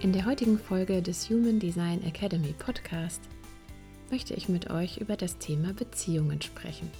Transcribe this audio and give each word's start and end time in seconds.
In 0.00 0.14
der 0.14 0.24
heutigen 0.24 0.58
Folge 0.58 1.02
des 1.02 1.28
Human 1.28 1.58
Design 1.58 2.02
Academy 2.04 2.54
Podcast 2.58 3.20
möchte 4.10 4.32
ich 4.32 4.48
mit 4.48 4.70
euch 4.70 4.96
über 4.96 5.14
das 5.14 5.36
Thema 5.36 5.74
Beziehungen 5.74 6.40
sprechen. 6.40 6.90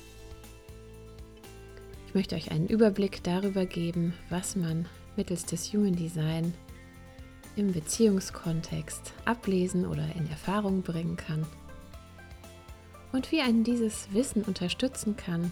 Ich 2.07 2.15
möchte 2.15 2.35
euch 2.35 2.51
einen 2.51 2.69
Überblick 2.69 3.23
darüber 3.23 3.65
geben, 3.65 4.13
was 4.29 4.55
man 4.55 4.85
mittels 5.17 5.47
des 5.47 5.73
Human 5.73 5.97
Design 5.97 6.53
im 7.57 7.73
Beziehungskontext 7.73 9.15
ablesen 9.25 9.87
oder 9.87 10.05
in 10.15 10.29
Erfahrung 10.29 10.83
bringen 10.83 11.17
kann 11.17 11.47
und 13.13 13.33
wie 13.33 13.41
einen 13.41 13.65
dieses 13.65 14.13
Wissen 14.13 14.43
unterstützen 14.43 15.17
kann, 15.17 15.51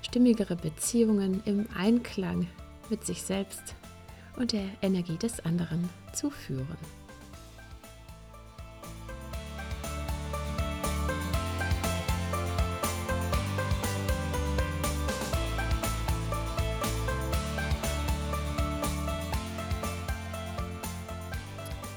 stimmigere 0.00 0.56
Beziehungen 0.56 1.42
im 1.44 1.66
Einklang 1.76 2.46
mit 2.88 3.04
sich 3.04 3.20
selbst 3.20 3.74
und 4.38 4.52
der 4.52 4.64
Energie 4.80 5.18
des 5.18 5.40
anderen 5.40 5.90
zu 6.12 6.30
führen. 6.30 6.78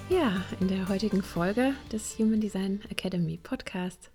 Ja, 0.09 0.43
in 0.59 0.67
der 0.67 0.89
heutigen 0.89 1.23
Folge 1.23 1.73
des 1.91 2.19
Human 2.19 2.39
Design 2.39 2.81
Academy 2.89 3.37
Podcast 3.41 4.11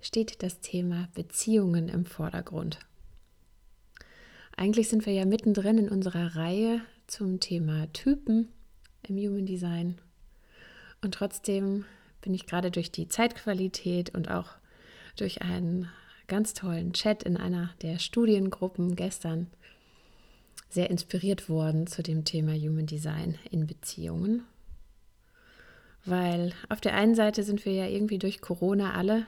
steht 0.00 0.42
das 0.42 0.60
Thema 0.60 1.08
Beziehungen 1.14 1.88
im 1.88 2.04
Vordergrund. 2.06 2.80
Eigentlich 4.56 4.88
sind 4.88 5.06
wir 5.06 5.12
ja 5.12 5.24
mittendrin 5.24 5.78
in 5.78 5.88
unserer 5.88 6.36
Reihe 6.36 6.80
zum 7.06 7.40
Thema 7.40 7.92
Typen 7.92 8.48
im 9.08 9.16
Human 9.16 9.46
Design. 9.46 9.98
Und 11.00 11.14
trotzdem 11.14 11.84
bin 12.20 12.34
ich 12.34 12.46
gerade 12.46 12.70
durch 12.70 12.90
die 12.90 13.08
Zeitqualität 13.08 14.14
und 14.14 14.30
auch 14.30 14.50
durch 15.16 15.42
einen 15.42 15.88
ganz 16.28 16.54
tollen 16.54 16.92
Chat 16.92 17.22
in 17.22 17.36
einer 17.36 17.74
der 17.82 17.98
Studiengruppen 17.98 18.96
gestern 18.96 19.48
sehr 20.70 20.88
inspiriert 20.88 21.48
worden 21.48 21.86
zu 21.86 22.02
dem 22.02 22.24
Thema 22.24 22.52
Human 22.54 22.86
Design 22.86 23.38
in 23.50 23.66
Beziehungen. 23.66 24.44
Weil 26.04 26.52
auf 26.68 26.80
der 26.80 26.94
einen 26.94 27.14
Seite 27.14 27.42
sind 27.42 27.64
wir 27.64 27.72
ja 27.72 27.86
irgendwie 27.86 28.18
durch 28.18 28.40
Corona 28.40 28.94
alle, 28.94 29.26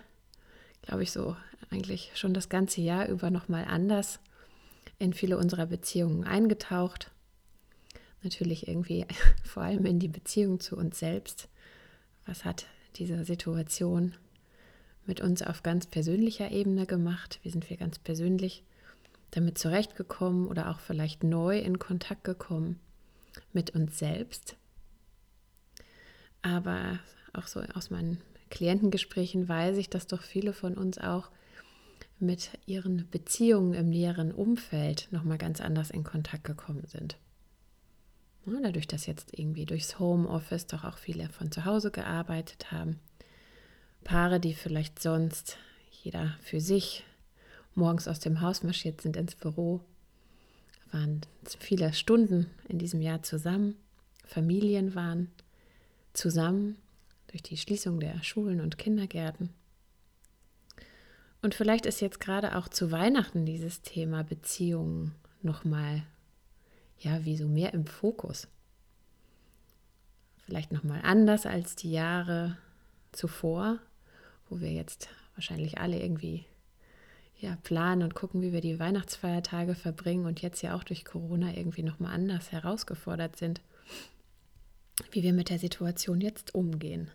glaube 0.82 1.02
ich, 1.02 1.12
so 1.12 1.36
eigentlich 1.70 2.12
schon 2.14 2.34
das 2.34 2.48
ganze 2.48 2.80
Jahr 2.80 3.08
über 3.08 3.30
nochmal 3.30 3.64
anders 3.64 4.20
in 4.98 5.12
viele 5.12 5.36
unserer 5.36 5.66
Beziehungen 5.66 6.24
eingetaucht 6.24 7.10
natürlich 8.24 8.68
irgendwie 8.68 9.06
vor 9.44 9.62
allem 9.62 9.84
in 9.86 9.98
die 9.98 10.08
Beziehung 10.08 10.60
zu 10.60 10.76
uns 10.76 10.98
selbst. 10.98 11.48
Was 12.26 12.44
hat 12.44 12.66
diese 12.96 13.24
Situation 13.24 14.14
mit 15.06 15.20
uns 15.20 15.42
auf 15.42 15.62
ganz 15.62 15.86
persönlicher 15.86 16.50
Ebene 16.50 16.86
gemacht? 16.86 17.38
Wie 17.42 17.50
sind 17.50 17.68
wir 17.68 17.76
ganz 17.76 17.98
persönlich 17.98 18.64
damit 19.30 19.58
zurechtgekommen 19.58 20.46
oder 20.46 20.70
auch 20.70 20.80
vielleicht 20.80 21.24
neu 21.24 21.58
in 21.58 21.78
Kontakt 21.78 22.24
gekommen 22.24 22.80
mit 23.52 23.70
uns 23.70 23.98
selbst? 23.98 24.56
Aber 26.42 27.00
auch 27.32 27.46
so 27.46 27.60
aus 27.74 27.90
meinen 27.90 28.20
Klientengesprächen 28.50 29.48
weiß 29.48 29.76
ich, 29.78 29.90
dass 29.90 30.06
doch 30.06 30.22
viele 30.22 30.52
von 30.52 30.76
uns 30.76 30.98
auch 30.98 31.30
mit 32.20 32.50
ihren 32.66 33.08
Beziehungen 33.10 33.74
im 33.74 33.90
näheren 33.90 34.32
Umfeld 34.32 35.08
nochmal 35.10 35.38
ganz 35.38 35.60
anders 35.60 35.90
in 35.90 36.04
Kontakt 36.04 36.44
gekommen 36.44 36.84
sind. 36.86 37.16
Dadurch, 38.46 38.86
dass 38.86 39.06
jetzt 39.06 39.38
irgendwie 39.38 39.64
durchs 39.64 39.98
Homeoffice 39.98 40.66
doch 40.66 40.84
auch 40.84 40.98
viele 40.98 41.28
von 41.30 41.50
zu 41.50 41.64
Hause 41.64 41.90
gearbeitet 41.90 42.70
haben. 42.70 43.00
Paare, 44.04 44.38
die 44.38 44.54
vielleicht 44.54 45.00
sonst 45.00 45.56
jeder 45.90 46.36
für 46.42 46.60
sich 46.60 47.04
morgens 47.74 48.06
aus 48.06 48.20
dem 48.20 48.40
Haus 48.40 48.62
marschiert 48.62 49.00
sind 49.00 49.16
ins 49.16 49.34
Büro, 49.34 49.80
waren 50.92 51.22
viele 51.58 51.92
Stunden 51.92 52.50
in 52.68 52.78
diesem 52.78 53.00
Jahr 53.00 53.22
zusammen. 53.22 53.76
Familien 54.26 54.94
waren 54.94 55.30
zusammen 56.12 56.76
durch 57.28 57.42
die 57.42 57.56
Schließung 57.56 57.98
der 57.98 58.22
Schulen 58.22 58.60
und 58.60 58.78
Kindergärten. 58.78 59.50
Und 61.42 61.54
vielleicht 61.54 61.84
ist 61.84 62.00
jetzt 62.00 62.20
gerade 62.20 62.56
auch 62.56 62.68
zu 62.68 62.90
Weihnachten 62.90 63.44
dieses 63.44 63.82
Thema 63.82 64.22
Beziehungen 64.22 65.14
nochmal 65.42 66.02
ja, 67.04 67.24
wie 67.24 67.36
so 67.36 67.46
mehr 67.46 67.74
im 67.74 67.86
Fokus. 67.86 68.48
Vielleicht 70.46 70.72
nochmal 70.72 71.00
anders 71.02 71.46
als 71.46 71.76
die 71.76 71.92
Jahre 71.92 72.56
zuvor, 73.12 73.78
wo 74.48 74.60
wir 74.60 74.72
jetzt 74.72 75.08
wahrscheinlich 75.34 75.78
alle 75.78 76.00
irgendwie 76.00 76.44
ja, 77.38 77.56
planen 77.62 78.02
und 78.02 78.14
gucken, 78.14 78.42
wie 78.42 78.52
wir 78.52 78.60
die 78.60 78.78
Weihnachtsfeiertage 78.78 79.74
verbringen 79.74 80.26
und 80.26 80.42
jetzt 80.42 80.62
ja 80.62 80.74
auch 80.74 80.84
durch 80.84 81.04
Corona 81.04 81.56
irgendwie 81.56 81.82
nochmal 81.82 82.14
anders 82.14 82.52
herausgefordert 82.52 83.36
sind, 83.36 83.60
wie 85.12 85.22
wir 85.22 85.32
mit 85.32 85.50
der 85.50 85.58
Situation 85.58 86.20
jetzt 86.20 86.54
umgehen. 86.54 87.10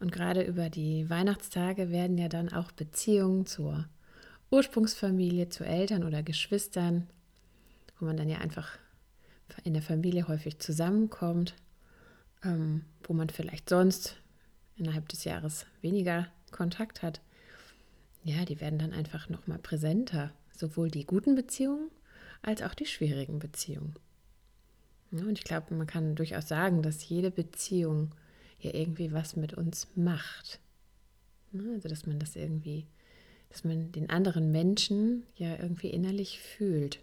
Und 0.00 0.12
gerade 0.12 0.42
über 0.42 0.70
die 0.70 1.10
Weihnachtstage 1.10 1.90
werden 1.90 2.18
ja 2.18 2.28
dann 2.28 2.52
auch 2.52 2.70
Beziehungen 2.72 3.46
zur 3.46 3.86
Ursprungsfamilie, 4.50 5.48
zu 5.48 5.64
Eltern 5.64 6.04
oder 6.04 6.22
Geschwistern 6.22 7.08
wo 7.98 8.06
man 8.06 8.16
dann 8.16 8.28
ja 8.28 8.38
einfach 8.38 8.78
in 9.64 9.74
der 9.74 9.82
Familie 9.82 10.28
häufig 10.28 10.58
zusammenkommt, 10.58 11.54
ähm, 12.44 12.84
wo 13.02 13.12
man 13.12 13.28
vielleicht 13.28 13.68
sonst 13.68 14.16
innerhalb 14.76 15.08
des 15.08 15.24
Jahres 15.24 15.66
weniger 15.80 16.28
Kontakt 16.50 17.02
hat. 17.02 17.20
Ja, 18.22 18.44
die 18.44 18.60
werden 18.60 18.78
dann 18.78 18.92
einfach 18.92 19.28
noch 19.28 19.46
mal 19.46 19.58
präsenter, 19.58 20.32
sowohl 20.52 20.90
die 20.90 21.06
guten 21.06 21.34
Beziehungen 21.34 21.90
als 22.42 22.62
auch 22.62 22.74
die 22.74 22.86
schwierigen 22.86 23.38
Beziehungen. 23.38 23.94
Ja, 25.10 25.22
und 25.22 25.38
ich 25.38 25.44
glaube, 25.44 25.74
man 25.74 25.86
kann 25.86 26.14
durchaus 26.14 26.48
sagen, 26.48 26.82
dass 26.82 27.08
jede 27.08 27.30
Beziehung 27.30 28.14
ja 28.60 28.74
irgendwie 28.74 29.12
was 29.12 29.36
mit 29.36 29.54
uns 29.54 29.88
macht. 29.94 30.60
Also, 31.54 31.88
dass 31.88 32.06
man 32.06 32.18
das 32.18 32.36
irgendwie, 32.36 32.86
dass 33.48 33.64
man 33.64 33.90
den 33.92 34.10
anderen 34.10 34.52
Menschen 34.52 35.24
ja 35.36 35.56
irgendwie 35.56 35.88
innerlich 35.88 36.40
fühlt. 36.40 37.00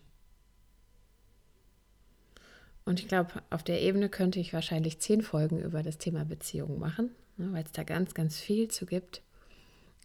Und 2.85 2.99
ich 2.99 3.07
glaube, 3.07 3.41
auf 3.49 3.63
der 3.63 3.81
Ebene 3.81 4.09
könnte 4.09 4.39
ich 4.39 4.53
wahrscheinlich 4.53 4.99
zehn 4.99 5.23
Folgen 5.23 5.59
über 5.59 5.81
das 5.81 5.97
Thema 5.97 6.23
Beziehung 6.23 6.79
machen, 6.79 7.09
ne, 7.37 7.51
weil 7.51 7.63
es 7.63 7.71
da 7.71 7.83
ganz, 7.83 8.13
ganz 8.13 8.39
viel 8.39 8.67
zu 8.69 8.85
gibt. 8.85 9.23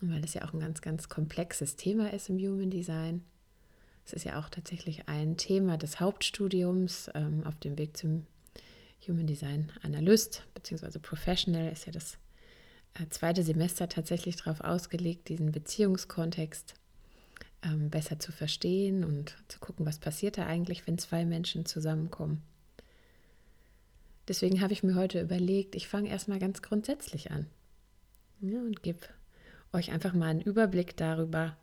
Und 0.01 0.11
weil 0.11 0.25
es 0.25 0.33
ja 0.33 0.47
auch 0.47 0.55
ein 0.55 0.61
ganz, 0.61 0.81
ganz 0.81 1.11
komplexes 1.11 1.77
Thema 1.77 2.11
ist 2.13 2.31
im 2.31 2.39
Human 2.39 2.71
Design. 2.71 3.23
Es 4.07 4.15
ist 4.15 4.25
ja 4.25 4.41
auch 4.41 4.49
tatsächlich 4.49 5.09
ein 5.09 5.37
Thema 5.37 5.77
des 5.77 6.01
Hauptstudiums 6.01 7.11
ähm, 7.15 7.45
auf 7.45 7.57
dem 7.57 7.77
Weg 7.77 7.99
zum 7.99 8.27
Human 9.07 9.27
Design 9.27 9.71
Analyst 9.83 10.47
bzw. 10.55 10.99
Professional 10.99 11.71
ist 11.71 11.85
ja 11.85 11.93
das 11.93 12.17
äh, 12.95 13.07
zweite 13.11 13.43
Semester 13.43 13.91
tatsächlich 13.91 14.37
darauf 14.37 14.63
ausgelegt, 14.63 15.29
diesen 15.29 15.53
Beziehungskontext 15.53 16.75
ähm, 17.63 17.91
besser 17.91 18.19
zu 18.19 18.33
verstehen 18.33 19.05
und 19.05 19.37
zu 19.49 19.59
gucken, 19.59 19.85
was 19.85 19.99
passiert 19.99 20.39
da 20.39 20.47
eigentlich, 20.47 20.87
wenn 20.87 20.97
zwei 20.97 21.27
Menschen 21.27 21.67
zusammenkommen. 21.67 22.43
Deswegen 24.31 24.63
habe 24.63 24.73
ich 24.73 24.83
mir 24.83 24.95
heute 24.95 25.21
überlegt, 25.21 25.75
ich 25.75 25.89
fange 25.89 26.09
erstmal 26.09 26.39
ganz 26.39 26.63
grundsätzlich 26.63 27.31
an 27.31 27.47
ja, 28.41 28.59
und 28.61 28.83
gebe 28.83 29.01
euch 29.73 29.91
einfach 29.91 30.15
mal 30.15 30.29
einen 30.29 30.41
Überblick 30.41 30.97
darüber, 30.97 31.59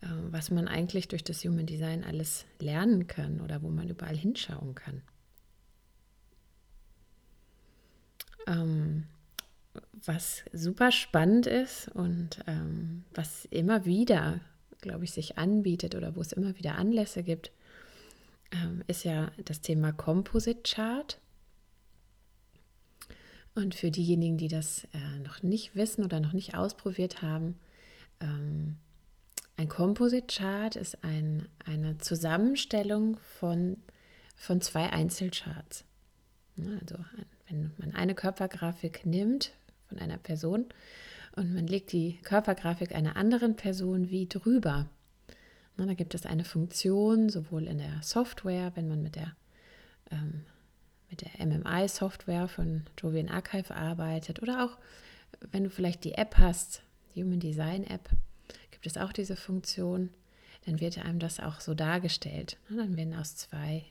äh, 0.00 0.06
was 0.30 0.50
man 0.50 0.66
eigentlich 0.66 1.06
durch 1.06 1.22
das 1.22 1.44
Human 1.44 1.66
Design 1.66 2.02
alles 2.02 2.46
lernen 2.58 3.06
kann 3.06 3.40
oder 3.40 3.62
wo 3.62 3.68
man 3.68 3.88
überall 3.88 4.16
hinschauen 4.16 4.74
kann. 4.74 5.02
Ähm, 8.48 9.04
was 10.04 10.42
super 10.52 10.90
spannend 10.90 11.46
ist 11.46 11.88
und 11.88 12.40
ähm, 12.48 13.04
was 13.14 13.44
immer 13.44 13.84
wieder 13.84 14.40
glaube 14.80 15.04
ich, 15.04 15.12
sich 15.12 15.38
anbietet 15.38 15.94
oder 15.94 16.16
wo 16.16 16.20
es 16.20 16.32
immer 16.32 16.56
wieder 16.56 16.76
Anlässe 16.76 17.22
gibt, 17.22 17.50
ähm, 18.52 18.82
ist 18.86 19.04
ja 19.04 19.30
das 19.44 19.60
Thema 19.60 19.92
Composite 19.92 20.62
Chart. 20.64 21.20
Und 23.60 23.74
für 23.74 23.90
diejenigen, 23.90 24.38
die 24.38 24.48
das 24.48 24.84
äh, 24.92 25.18
noch 25.22 25.42
nicht 25.42 25.76
wissen 25.76 26.04
oder 26.04 26.20
noch 26.20 26.32
nicht 26.32 26.54
ausprobiert 26.54 27.20
haben, 27.20 27.56
ähm, 28.20 28.76
ein 29.56 29.68
Composite 29.68 30.26
Chart 30.26 30.76
ist 30.76 31.04
ein, 31.04 31.46
eine 31.66 31.98
Zusammenstellung 31.98 33.18
von, 33.38 33.76
von 34.34 34.62
zwei 34.62 34.90
Einzelcharts. 34.90 35.84
Also 36.80 36.96
wenn 37.48 37.72
man 37.76 37.94
eine 37.94 38.14
Körpergrafik 38.14 39.04
nimmt 39.04 39.52
von 39.88 39.98
einer 39.98 40.16
Person 40.16 40.64
und 41.36 41.52
man 41.52 41.66
legt 41.66 41.92
die 41.92 42.18
Körpergrafik 42.22 42.94
einer 42.94 43.16
anderen 43.16 43.56
Person 43.56 44.08
wie 44.08 44.26
drüber. 44.26 44.88
Na, 45.76 45.86
da 45.86 45.94
gibt 45.94 46.14
es 46.14 46.24
eine 46.24 46.44
Funktion, 46.44 47.28
sowohl 47.28 47.66
in 47.66 47.78
der 47.78 48.00
Software, 48.02 48.72
wenn 48.76 48.88
man 48.88 49.02
mit 49.02 49.16
der, 49.16 49.36
ähm, 50.10 50.44
mit 51.10 51.22
der 51.22 51.46
MMI-Software 51.46 52.48
von 52.48 52.84
Jovian 52.98 53.28
Archive 53.28 53.74
arbeitet, 53.74 54.40
oder 54.42 54.64
auch 54.64 54.78
wenn 55.50 55.64
du 55.64 55.70
vielleicht 55.70 56.04
die 56.04 56.14
App 56.14 56.36
hast, 56.38 56.82
die 57.14 57.22
Human 57.22 57.40
Design 57.40 57.84
App, 57.84 58.08
gibt 58.70 58.86
es 58.86 58.96
auch 58.96 59.12
diese 59.12 59.36
Funktion, 59.36 60.10
dann 60.66 60.80
wird 60.80 60.98
einem 60.98 61.18
das 61.18 61.40
auch 61.40 61.60
so 61.60 61.74
dargestellt. 61.74 62.58
Dann 62.68 62.96
werden 62.96 63.14
aus 63.14 63.36
zwei 63.36 63.84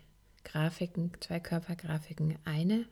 Grafiken, 0.44 1.12
zwei 1.20 1.40
Körpergrafiken 1.40 2.38
eine 2.46 2.86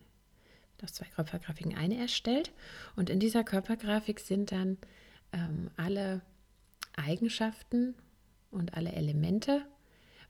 aus 0.83 0.93
zwei 0.93 1.05
Körpergrafiken 1.05 1.75
eine 1.75 1.97
erstellt. 1.97 2.51
Und 2.95 3.09
in 3.09 3.19
dieser 3.19 3.43
Körpergrafik 3.43 4.19
sind 4.19 4.51
dann 4.51 4.77
ähm, 5.33 5.71
alle 5.75 6.21
Eigenschaften 6.95 7.95
und 8.51 8.73
alle 8.73 8.91
Elemente 8.91 9.65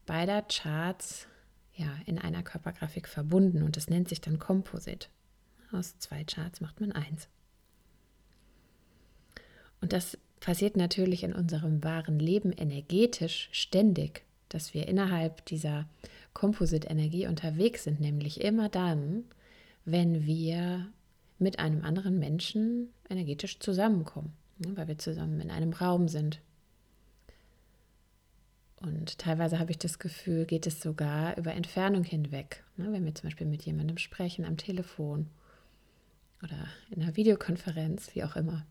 beider 0.06 0.42
Charts 0.44 1.28
ja, 1.78 1.96
in 2.06 2.20
einer 2.20 2.44
Körpergrafik 2.44 3.08
verbunden. 3.08 3.64
Und 3.64 3.78
das 3.78 3.90
nennt 3.90 4.10
sich 4.10 4.20
dann 4.20 4.40
Composite. 4.40 5.08
Aus 5.72 5.98
zwei 6.00 6.24
Charts 6.24 6.60
macht 6.60 6.82
man 6.82 6.92
eins. 6.92 7.30
Und 9.80 9.94
das 9.94 10.18
passiert 10.40 10.76
natürlich 10.76 11.24
in 11.24 11.34
unserem 11.34 11.84
wahren 11.84 12.20
Leben 12.20 12.52
energetisch 12.52 13.50
ständig, 13.52 14.24
dass 14.50 14.74
wir 14.74 14.88
innerhalb 14.88 15.46
dieser 15.46 15.88
Composite-Energie 16.34 17.28
unterwegs 17.28 17.84
sind, 17.84 18.00
nämlich 18.00 18.42
immer 18.42 18.70
dann, 18.70 19.26
wenn 19.86 20.26
wir 20.26 20.88
mit 21.40 21.60
einem 21.60 21.84
anderen 21.84 22.20
Menschen 22.20 22.90
energetisch 23.10 23.60
zusammenkommen, 23.60 24.34
ne, 24.60 24.76
weil 24.76 24.88
wir 24.88 24.98
zusammen 24.98 25.40
in 25.40 25.52
einem 25.52 25.74
Raum 25.74 26.08
sind. 26.08 26.40
Und 28.80 29.18
teilweise 29.18 29.60
habe 29.60 29.72
ich 29.72 29.80
das 29.80 29.98
Gefühl, 29.98 30.46
geht 30.46 30.68
es 30.68 30.82
sogar 30.82 31.36
über 31.38 31.54
Entfernung 31.54 32.04
hinweg. 32.04 32.64
Ne, 32.76 32.92
wenn 32.92 33.06
wir 33.06 33.16
zum 33.16 33.28
Beispiel 33.28 33.48
mit 33.48 33.64
jemandem 33.64 33.98
sprechen 33.98 34.46
am 34.46 34.58
Telefon 34.58 35.28
oder 36.44 36.68
in 36.92 37.02
einer 37.02 37.16
Videokonferenz, 37.16 38.14
wie 38.14 38.24
auch 38.24 38.36
immer, 38.36 38.66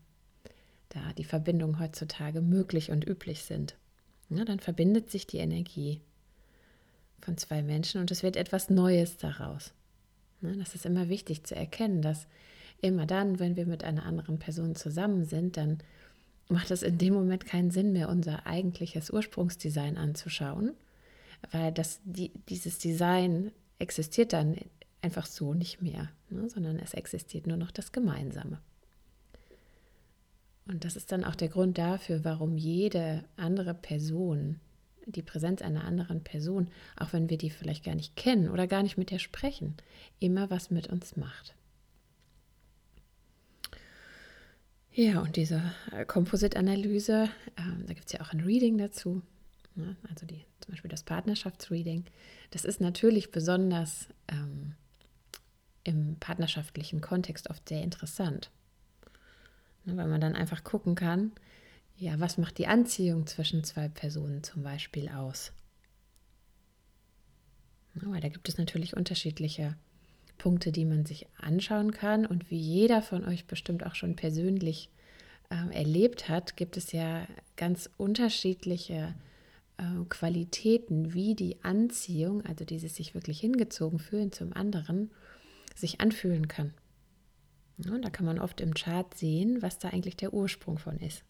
da 0.89 1.11
die 1.13 1.25
Verbindungen 1.25 1.79
heutzutage 1.79 2.41
möglich 2.41 2.91
und 2.91 3.05
üblich 3.05 3.43
sind. 3.43 3.75
Ne, 4.29 4.45
dann 4.45 4.59
verbindet 4.59 5.11
sich 5.11 5.27
die 5.27 5.37
Energie 5.39 6.01
von 7.19 7.37
zwei 7.37 7.61
Menschen 7.61 7.99
und 7.99 8.09
es 8.11 8.23
wird 8.23 8.37
etwas 8.37 8.69
Neues 8.69 9.17
daraus. 9.17 9.73
Ne, 10.39 10.55
das 10.57 10.73
ist 10.73 10.85
immer 10.85 11.09
wichtig 11.09 11.43
zu 11.43 11.55
erkennen, 11.55 12.01
dass 12.01 12.27
immer 12.81 13.05
dann, 13.05 13.39
wenn 13.39 13.57
wir 13.57 13.65
mit 13.65 13.83
einer 13.83 14.05
anderen 14.05 14.39
Person 14.39 14.75
zusammen 14.75 15.25
sind, 15.25 15.57
dann 15.57 15.79
macht 16.49 16.71
es 16.71 16.83
in 16.83 16.97
dem 16.97 17.13
Moment 17.13 17.45
keinen 17.45 17.71
Sinn 17.71 17.93
mehr, 17.93 18.09
unser 18.09 18.45
eigentliches 18.45 19.09
Ursprungsdesign 19.09 19.97
anzuschauen, 19.97 20.73
weil 21.51 21.71
das, 21.71 21.99
die, 22.03 22.31
dieses 22.49 22.79
Design 22.79 23.51
existiert 23.79 24.33
dann 24.33 24.57
einfach 25.01 25.25
so 25.25 25.53
nicht 25.53 25.81
mehr, 25.81 26.09
ne, 26.29 26.49
sondern 26.49 26.79
es 26.79 26.93
existiert 26.93 27.47
nur 27.47 27.57
noch 27.57 27.71
das 27.71 27.91
Gemeinsame. 27.91 28.59
Und 30.67 30.83
das 30.83 30.95
ist 30.95 31.11
dann 31.11 31.23
auch 31.23 31.35
der 31.35 31.49
Grund 31.49 31.77
dafür, 31.77 32.25
warum 32.25 32.57
jede 32.57 33.23
andere 33.37 33.73
Person 33.73 34.59
die 35.07 35.21
Präsenz 35.21 35.61
einer 35.61 35.85
anderen 35.85 36.23
Person, 36.23 36.67
auch 36.97 37.13
wenn 37.13 37.29
wir 37.29 37.37
die 37.37 37.49
vielleicht 37.49 37.85
gar 37.85 37.95
nicht 37.95 38.15
kennen 38.15 38.49
oder 38.49 38.67
gar 38.67 38.83
nicht 38.83 38.97
mit 38.97 39.09
der 39.09 39.19
sprechen, 39.19 39.75
immer 40.19 40.49
was 40.49 40.69
mit 40.69 40.87
uns 40.87 41.15
macht. 41.15 41.55
Ja, 44.97 45.21
und 45.21 45.35
diese 45.35 45.61
äh, 45.91 46.05
Composite-Analyse, 46.05 47.29
ähm, 47.55 47.83
da 47.85 47.93
gibt 47.93 48.07
es 48.07 48.13
ja 48.13 48.21
auch 48.21 48.33
ein 48.33 48.39
Reading 48.39 48.79
dazu, 48.79 49.21
ne? 49.75 49.95
also 50.09 50.25
die, 50.25 50.43
zum 50.59 50.71
Beispiel 50.71 50.89
das 50.89 51.03
Partnerschaftsreading. 51.03 52.05
Das 52.49 52.65
ist 52.65 52.81
natürlich 52.81 53.29
besonders 53.29 54.07
ähm, 54.27 54.73
im 55.83 56.15
partnerschaftlichen 56.19 56.99
Kontext 56.99 57.51
oft 57.51 57.69
sehr 57.69 57.83
interessant, 57.83 58.49
ne? 59.85 59.95
weil 59.97 60.07
man 60.07 60.19
dann 60.19 60.33
einfach 60.33 60.63
gucken 60.63 60.95
kann, 60.95 61.31
ja, 61.97 62.19
was 62.19 62.39
macht 62.39 62.57
die 62.57 62.65
Anziehung 62.65 63.27
zwischen 63.27 63.63
zwei 63.63 63.89
Personen 63.89 64.41
zum 64.41 64.63
Beispiel 64.63 65.09
aus? 65.09 65.51
Ja, 68.01 68.19
da 68.19 68.29
gibt 68.29 68.49
es 68.49 68.57
natürlich 68.57 68.97
unterschiedliche 68.97 69.75
Punkte, 70.37 70.71
die 70.71 70.85
man 70.85 71.05
sich 71.05 71.27
anschauen 71.37 71.91
kann. 71.91 72.25
Und 72.25 72.49
wie 72.49 72.59
jeder 72.59 73.01
von 73.01 73.25
euch 73.25 73.45
bestimmt 73.45 73.85
auch 73.85 73.95
schon 73.95 74.15
persönlich 74.15 74.89
äh, 75.49 75.75
erlebt 75.75 76.29
hat, 76.29 76.57
gibt 76.57 76.77
es 76.77 76.91
ja 76.91 77.27
ganz 77.55 77.89
unterschiedliche 77.97 79.15
äh, 79.77 80.05
Qualitäten, 80.09 81.13
wie 81.13 81.35
die 81.35 81.63
Anziehung, 81.63 82.45
also 82.45 82.65
dieses 82.65 82.95
sich 82.95 83.13
wirklich 83.13 83.39
hingezogen 83.39 83.99
fühlen 83.99 84.31
zum 84.31 84.53
anderen, 84.53 85.11
sich 85.75 86.01
anfühlen 86.01 86.47
kann. 86.47 86.73
Ja, 87.77 87.97
da 87.99 88.09
kann 88.09 88.25
man 88.25 88.39
oft 88.39 88.59
im 88.59 88.73
Chart 88.73 89.13
sehen, 89.13 89.61
was 89.61 89.77
da 89.77 89.89
eigentlich 89.89 90.17
der 90.17 90.33
Ursprung 90.33 90.79
von 90.79 90.97
ist. 90.97 91.23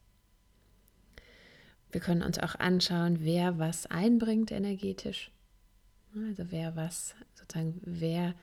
Wir 1.92 2.02
können 2.02 2.24
uns 2.24 2.40
auch 2.40 2.56
anschauen, 2.56 3.20
wer 3.22 3.60
was 3.60 3.86
einbringt 3.86 4.52
energetisch. 4.52 5.32
Also 6.16 6.52
wer 6.52 6.76
was, 6.76 7.16
sozusagen, 7.36 7.82
wer, 7.84 8.34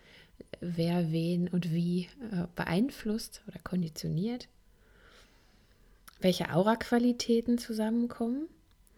wer 0.60 1.12
wen 1.12 1.48
und 1.48 1.72
wie 1.72 2.08
äh, 2.32 2.46
beeinflusst 2.54 3.42
oder 3.46 3.58
konditioniert. 3.60 4.48
Welche 6.20 6.52
Aura-Qualitäten 6.54 7.58
zusammenkommen, 7.58 8.48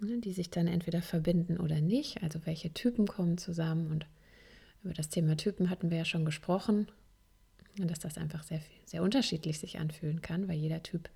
ne, 0.00 0.19
die 0.21 0.33
sich 0.33 0.50
dann 0.50 0.69
entweder 0.69 1.02
verbinden 1.02 1.59
oder 1.59 1.81
nicht. 1.81 2.23
Also 2.23 2.40
welche 2.45 2.73
Typen 2.73 3.07
kommen 3.07 3.38
zusammen. 3.38 3.90
Und 3.90 4.07
über 4.85 4.95
das 4.95 5.09
Thema 5.09 5.37
Typen 5.37 5.71
hatten 5.71 5.90
wir 5.90 5.99
ja 5.99 6.05
schon 6.05 6.25
gesprochen. 6.25 6.88
Dass 7.78 7.99
das 7.99 8.16
einfach 8.16 8.43
sehr, 8.43 8.61
sehr 8.87 9.02
unterschiedlich 9.02 9.59
sich 9.59 9.78
anfühlen 9.78 10.23
kann, 10.23 10.49
weil 10.49 10.57
jeder 10.57 10.83
Typ 10.83 11.11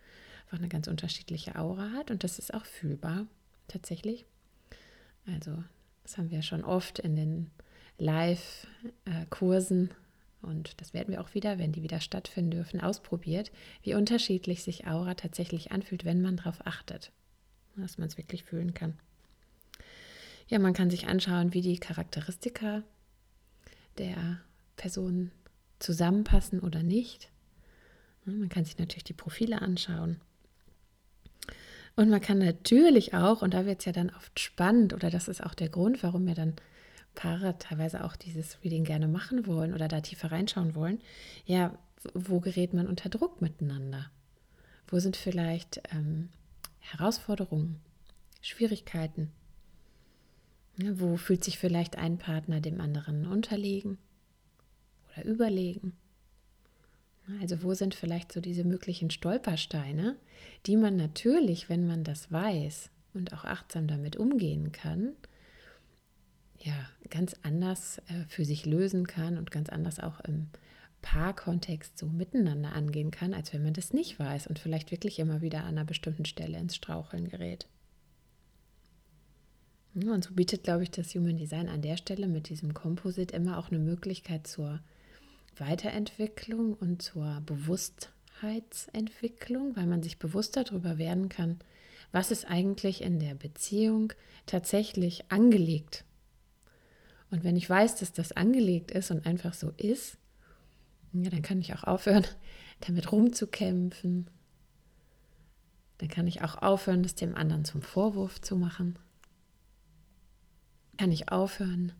einfach 0.45 0.59
eine 0.59 0.69
ganz 0.69 0.89
unterschiedliche 0.89 1.57
Aura 1.57 1.91
hat 1.93 2.11
und 2.11 2.25
das 2.25 2.39
ist 2.39 2.53
auch 2.53 2.67
fühlbar 2.67 3.27
tatsächlich. 3.69 4.27
Also 5.27 5.63
das 6.03 6.19
haben 6.19 6.31
wir 6.31 6.43
schon 6.43 6.65
oft 6.65 6.99
in 6.99 7.15
den 7.17 7.51
Live-Kursen 7.99 9.91
und 10.43 10.81
das 10.81 10.95
werden 10.95 11.13
wir 11.13 11.21
auch 11.21 11.35
wieder, 11.35 11.59
wenn 11.59 11.73
die 11.73 11.83
wieder 11.83 12.01
stattfinden 12.01 12.53
dürfen, 12.53 12.81
ausprobiert, 12.81 13.53
wie 13.83 13.95
unterschiedlich 13.95 14.63
sich 14.63 14.87
Aura 14.87 15.15
tatsächlich 15.15 15.73
anfühlt, 15.73 16.05
wenn 16.05 16.23
man 16.23 16.37
darauf 16.37 16.67
achtet, 16.67 17.13
dass 17.77 17.99
man 17.99 18.09
es 18.09 18.17
wirklich 18.17 18.45
fühlen 18.45 18.75
kann. 18.75 18.99
Ja, 20.49 20.59
man 20.59 20.73
kann 20.73 20.91
sich 20.91 21.07
anschauen, 21.07 21.55
wie 21.55 21.61
die 21.61 21.79
Charakteristika 21.79 22.83
der 23.99 24.41
Person 24.77 25.31
zusammenpassen 25.79 26.61
oder 26.61 26.83
nicht. 26.83 27.31
Man 28.25 28.49
kann 28.49 28.65
sich 28.65 28.79
natürlich 28.79 29.05
die 29.05 29.13
Profile 29.13 29.63
anschauen. 29.63 30.21
Und 31.97 32.09
man 32.09 32.21
kann 32.21 32.39
natürlich 32.39 33.15
auch, 33.15 33.43
und 33.43 33.55
da 33.55 33.67
wird 33.67 33.81
es 33.81 33.85
ja 33.85 33.93
dann 33.93 34.11
oft 34.11 34.39
spannend, 34.41 34.95
oder 34.95 35.11
das 35.11 35.29
ist 35.29 35.43
auch 35.43 35.55
der 35.55 35.69
Grund, 35.69 36.03
warum 36.03 36.27
wir 36.27 36.35
dann 36.35 36.55
Paare 37.15 37.59
teilweise 37.59 38.05
auch 38.05 38.17
dieses 38.17 38.63
Reading 38.65 38.85
gerne 38.85 39.09
machen 39.09 39.47
wollen 39.47 39.75
oder 39.75 39.89
da 39.89 40.01
tiefer 40.01 40.33
reinschauen 40.33 40.75
wollen, 40.75 41.01
ja, 41.45 41.77
wo 42.15 42.41
gerät 42.41 42.73
man 42.73 42.87
unter 42.87 43.09
Druck 43.09 43.43
miteinander? 43.43 44.11
Wo 44.89 44.99
sind 44.99 45.17
vielleicht 45.17 45.83
ähm, 45.93 46.31
Herausforderungen, 46.79 47.81
Schwierigkeiten? 48.41 49.31
Ja, 50.77 50.99
wo 50.99 51.17
fühlt 51.17 51.45
sich 51.45 51.59
vielleicht 51.59 51.97
ein 51.99 52.19
Partner 52.19 52.61
dem 52.61 52.81
anderen 52.81 53.27
unterlegen 53.27 53.99
oder 55.13 55.25
überlegen? 55.27 55.93
Also 57.41 57.63
wo 57.63 57.75
sind 57.75 57.95
vielleicht 57.95 58.33
so 58.33 58.41
diese 58.41 58.65
möglichen 58.65 59.11
Stolpersteine, 59.11 60.17
die 60.67 60.77
man 60.77 60.97
natürlich, 60.97 61.69
wenn 61.69 61.87
man 61.87 62.03
das 62.03 62.33
weiß 62.33 62.91
und 63.15 63.33
auch 63.33 63.45
achtsam 63.45 63.87
damit 63.87 64.17
umgehen 64.17 64.73
kann, 64.73 65.13
ja, 66.63 66.75
ganz 67.09 67.35
anders 67.43 67.99
äh, 68.09 68.25
für 68.29 68.45
sich 68.45 68.67
lösen 68.67 69.07
kann 69.07 69.39
und 69.39 69.51
ganz 69.51 69.69
anders 69.69 69.99
auch 69.99 70.21
im 70.21 70.49
Paarkontext 71.03 71.99
so 71.99 72.07
miteinander 72.07 72.73
angehen 72.73 73.11
kann, 73.11 73.35
als 73.35 73.53
wenn 73.53 73.63
man 73.63 73.75
das 73.75 73.93
nicht 73.93 74.19
weiß 74.19 74.47
und 74.47 74.59
vielleicht 74.59 74.91
wirklich 74.91 75.19
immer 75.19 75.41
wieder 75.41 75.61
an 75.61 75.79
einer 75.79 75.85
bestimmten 75.85 76.27
Stelle 76.27 76.59
ins 76.59 76.77
Straucheln 76.77 77.29
gerät. 77.29 77.67
Und 79.95 80.25
so 80.25 80.35
bietet, 80.35 80.65
glaube 80.65 80.83
ich, 80.85 80.91
das 80.91 81.15
Human 81.15 81.39
Design 81.39 81.69
an 81.69 81.83
der 81.83 81.97
Stelle 81.97 82.29
mit 82.29 82.49
diesem 82.49 82.75
Composite 82.75 83.35
immer 83.35 83.59
auch 83.59 83.71
eine 83.71 83.81
Möglichkeit 83.81 84.47
zur 84.47 84.81
Weiterentwicklung 85.57 86.75
und 86.75 87.03
zur 87.03 87.43
Bewusstheitsentwicklung, 87.45 89.75
weil 89.77 89.87
man 89.87 90.03
sich 90.03 90.19
bewusster 90.19 90.65
darüber 90.65 90.99
werden 90.99 91.29
kann, 91.29 91.59
was 92.13 92.31
ist 92.31 92.45
eigentlich 92.45 93.03
in 93.03 93.19
der 93.19 93.35
Beziehung 93.35 94.13
tatsächlich 94.47 95.25
angelegt. 95.31 96.05
Und 97.31 97.45
wenn 97.45 97.57
ich 97.57 97.69
weiß, 97.69 97.97
dass 97.97 98.13
das 98.13 98.33
angelegt 98.33 98.91
ist 98.91 99.11
und 99.11 99.27
einfach 99.27 99.55
so 99.55 99.71
ist, 99.77 100.19
ja, 101.13 101.31
dann 101.31 101.43
kann 101.43 101.61
ich 101.61 101.75
auch 101.75 101.85
aufhören, 101.85 102.25
damit 102.81 103.11
rumzukämpfen. 103.13 104.29
Dann 105.99 106.09
kann 106.09 106.27
ich 106.27 106.43
auch 106.43 106.57
aufhören, 106.63 107.03
das 107.03 107.15
dem 107.15 107.35
anderen 107.35 107.65
zum 107.65 107.83
Vorwurf 107.83 108.41
zu 108.41 108.57
machen. 108.57 108.99
Kann 110.97 111.13
ich 111.13 111.31
aufhören, 111.31 111.93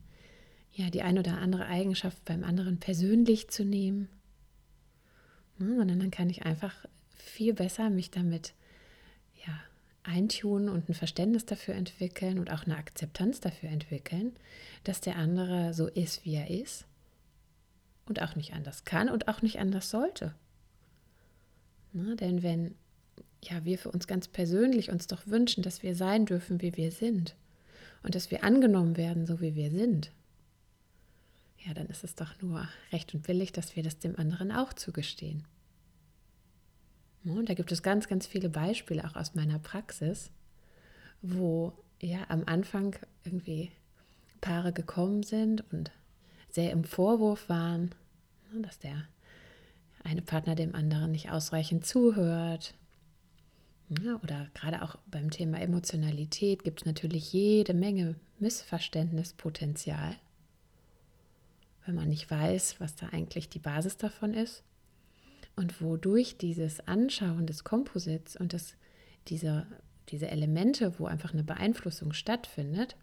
ja, 0.73 0.91
die 0.91 1.03
ein 1.03 1.19
oder 1.19 1.39
andere 1.39 1.67
Eigenschaft 1.67 2.25
beim 2.25 2.45
anderen 2.45 2.79
persönlich 2.79 3.49
zu 3.49 3.65
nehmen. 3.65 4.09
Ne, 5.59 5.77
sondern 5.77 6.01
dann 6.01 6.11
kann 6.11 6.31
ich 6.31 6.47
einfach 6.47 6.75
viel 7.11 7.53
besser 7.53 7.91
mich 7.91 8.11
damit 8.11 8.55
ja, 9.47 9.61
eintun 10.03 10.69
und 10.69 10.89
ein 10.89 10.95
Verständnis 10.95 11.45
dafür 11.47 11.75
entwickeln 11.75 12.39
und 12.39 12.51
auch 12.51 12.65
eine 12.65 12.77
Akzeptanz 12.77 13.41
dafür 13.41 13.69
entwickeln, 13.69 14.33
dass 14.85 15.01
der 15.01 15.17
andere 15.17 15.75
so 15.75 15.87
ist, 15.87 16.25
wie 16.25 16.35
er 16.35 16.51
ist 16.51 16.87
und 18.07 18.23
auch 18.23 18.35
nicht 18.35 18.55
anders 18.55 18.85
kann 18.85 19.09
und 19.09 19.29
auch 19.29 19.43
nicht 19.43 19.59
anders 19.59 19.91
sollte. 19.91 20.35
Na, 21.93 22.15
denn 22.15 22.43
wenn 22.43 22.75
ja, 23.43 23.65
wir 23.65 23.79
für 23.79 23.91
uns 23.91 24.07
ganz 24.07 24.29
persönlich 24.29 24.91
uns 24.91 25.07
doch 25.07 25.27
wünschen, 25.27 25.63
dass 25.63 25.83
wir 25.83 25.95
sein 25.95 26.27
dürfen, 26.27 26.61
wie 26.61 26.77
wir 26.77 26.91
sind 26.93 27.37
und 28.03 28.15
dass 28.15 28.31
wir 28.31 28.45
angenommen 28.45 28.97
werden, 28.97 29.27
so 29.27 29.41
wie 29.41 29.55
wir 29.55 29.71
sind, 29.71 30.13
ja, 31.65 31.75
dann 31.75 31.87
ist 31.87 32.05
es 32.05 32.15
doch 32.15 32.41
nur 32.41 32.67
recht 32.93 33.15
und 33.15 33.23
billig, 33.23 33.53
dass 33.53 33.77
wir 33.77 33.83
das 33.83 33.99
dem 33.99 34.19
anderen 34.19 34.51
auch 34.51 34.73
zugestehen. 34.73 35.45
Und 37.25 37.49
da 37.49 37.55
gibt 37.55 37.71
es 37.73 37.83
ganz, 37.83 38.09
ganz 38.09 38.27
viele 38.27 38.49
Beispiele 38.49 39.05
auch 39.05 39.17
aus 39.17 39.35
meiner 39.35 39.59
Praxis, 39.59 40.31
wo 41.23 41.73
ja 42.01 42.21
am 42.29 42.45
Anfang 42.47 42.97
irgendwie 43.25 43.71
Paare 44.41 44.73
gekommen 44.73 45.23
sind 45.23 45.65
und 45.73 45.91
sehr 46.49 46.73
im 46.73 46.85
Vorwurf 46.85 47.49
waren, 47.49 47.95
ne, 48.53 48.63
dass 48.63 48.79
der 48.79 49.05
eine 50.03 50.23
Partner 50.23 50.55
dem 50.55 50.75
anderen 50.75 51.13
nicht 51.13 51.31
ausreichend 51.31 51.87
zuhört. 51.87 52.75
Oder 54.23 54.49
gerade 54.55 54.83
auch 54.83 54.97
beim 55.11 55.31
Thema 55.31 55.61
Emotionalität 55.61 56.63
gibt 56.63 56.81
es 56.81 56.87
natürlich 56.87 57.33
jede 57.33 57.75
Menge 57.75 58.15
Missverständnispotenzial, 58.39 60.17
wenn 61.85 61.97
man 61.97 62.09
nicht 62.09 62.31
weiß, 62.31 62.81
was 62.81 62.95
da 62.95 63.09
eigentlich 63.09 63.49
die 63.49 63.59
Basis 63.59 63.97
davon 63.97 64.33
ist. 64.33 64.63
Und 65.61 65.83
wodurch 65.83 66.39
dieses 66.39 66.81
Anschauen 66.89 67.47
des 67.47 67.65
Komposits 67.65 68.35
und 68.35 68.55
das, 68.55 68.77
diese, 69.29 69.67
diese 70.09 70.31
Elemente, 70.31 70.99
wo 70.99 71.05
einfach 71.05 71.35
eine 71.35 71.45
Beeinflussung 71.45 72.15
stattfindet, 72.15 72.97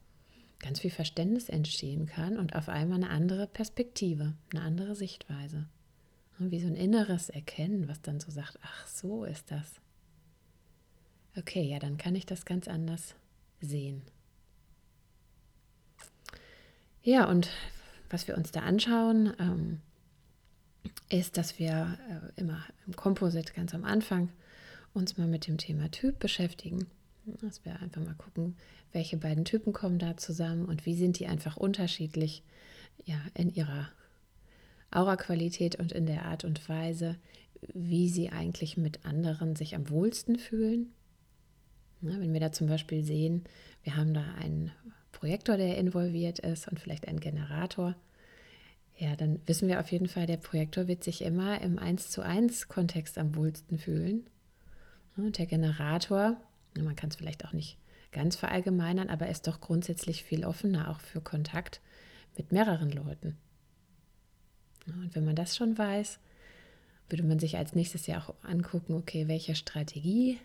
ganz 0.57 0.79
viel 0.79 0.89
Verständnis 0.89 1.49
entstehen 1.49 2.07
kann 2.07 2.39
und 2.39 2.55
auf 2.55 2.67
einmal 2.67 2.97
eine 2.97 3.11
andere 3.11 3.45
Perspektive, 3.45 4.33
eine 4.51 4.63
andere 4.63 4.95
Sichtweise. 4.95 5.67
Wie 6.39 6.59
so 6.59 6.65
ein 6.65 6.75
inneres 6.75 7.29
Erkennen, 7.29 7.87
was 7.87 8.01
dann 8.01 8.19
so 8.19 8.31
sagt, 8.31 8.57
ach 8.63 8.87
so 8.87 9.23
ist 9.23 9.51
das. 9.51 9.75
Okay, 11.37 11.61
ja, 11.61 11.77
dann 11.77 11.99
kann 11.99 12.15
ich 12.15 12.25
das 12.25 12.43
ganz 12.43 12.67
anders 12.67 13.13
sehen. 13.61 14.01
Ja, 17.03 17.29
und 17.29 17.51
was 18.09 18.27
wir 18.27 18.35
uns 18.35 18.49
da 18.49 18.61
anschauen, 18.61 19.31
ähm, 19.37 19.81
ist, 21.09 21.37
dass 21.37 21.59
wir 21.59 21.97
äh, 22.09 22.39
immer 22.39 22.63
im 22.85 22.95
Composite 22.95 23.53
ganz 23.53 23.73
am 23.73 23.83
Anfang 23.83 24.29
uns 24.93 25.17
mal 25.17 25.27
mit 25.27 25.47
dem 25.47 25.57
Thema 25.57 25.89
Typ 25.91 26.19
beschäftigen. 26.19 26.87
Dass 27.41 27.65
wir 27.65 27.79
einfach 27.81 28.01
mal 28.01 28.15
gucken, 28.15 28.55
welche 28.93 29.17
beiden 29.17 29.45
Typen 29.45 29.73
kommen 29.73 29.99
da 29.99 30.17
zusammen 30.17 30.65
und 30.65 30.85
wie 30.85 30.95
sind 30.95 31.19
die 31.19 31.27
einfach 31.27 31.57
unterschiedlich 31.57 32.43
ja, 33.05 33.19
in 33.33 33.53
ihrer 33.53 33.89
Aura-Qualität 34.91 35.75
und 35.75 35.91
in 35.91 36.05
der 36.05 36.25
Art 36.25 36.45
und 36.45 36.67
Weise, 36.69 37.17
wie 37.73 38.09
sie 38.09 38.29
eigentlich 38.29 38.77
mit 38.77 39.05
anderen 39.05 39.55
sich 39.55 39.75
am 39.75 39.89
wohlsten 39.89 40.37
fühlen. 40.37 40.93
Ja, 42.01 42.19
wenn 42.19 42.33
wir 42.33 42.39
da 42.39 42.51
zum 42.51 42.67
Beispiel 42.67 43.03
sehen, 43.03 43.43
wir 43.83 43.97
haben 43.97 44.13
da 44.13 44.23
einen 44.39 44.71
Projektor, 45.11 45.57
der 45.57 45.77
involviert 45.77 46.39
ist 46.39 46.67
und 46.67 46.79
vielleicht 46.79 47.07
einen 47.07 47.19
Generator, 47.19 47.95
ja, 48.97 49.15
dann 49.15 49.39
wissen 49.45 49.67
wir 49.67 49.79
auf 49.79 49.91
jeden 49.91 50.07
Fall, 50.07 50.25
der 50.25 50.37
Projektor 50.37 50.87
wird 50.87 51.03
sich 51.03 51.21
immer 51.21 51.61
im 51.61 51.77
1 51.77 52.09
zu 52.09 52.21
1 52.21 52.67
Kontext 52.67 53.17
am 53.17 53.35
wohlsten 53.35 53.77
fühlen. 53.77 54.27
Und 55.15 55.37
der 55.37 55.45
Generator, 55.45 56.37
man 56.75 56.95
kann 56.95 57.09
es 57.09 57.15
vielleicht 57.15 57.45
auch 57.45 57.53
nicht 57.53 57.77
ganz 58.11 58.35
verallgemeinern, 58.35 59.09
aber 59.09 59.29
ist 59.29 59.47
doch 59.47 59.61
grundsätzlich 59.61 60.23
viel 60.23 60.45
offener 60.45 60.89
auch 60.89 60.99
für 60.99 61.21
Kontakt 61.21 61.81
mit 62.37 62.51
mehreren 62.51 62.91
Leuten. 62.91 63.37
Und 64.87 65.15
wenn 65.15 65.25
man 65.25 65.35
das 65.35 65.55
schon 65.55 65.77
weiß, 65.77 66.19
würde 67.09 67.23
man 67.23 67.39
sich 67.39 67.57
als 67.57 67.75
nächstes 67.75 68.07
ja 68.07 68.19
auch 68.19 68.33
angucken, 68.43 68.93
okay, 68.93 69.27
welche 69.27 69.55
Strategie 69.55 70.39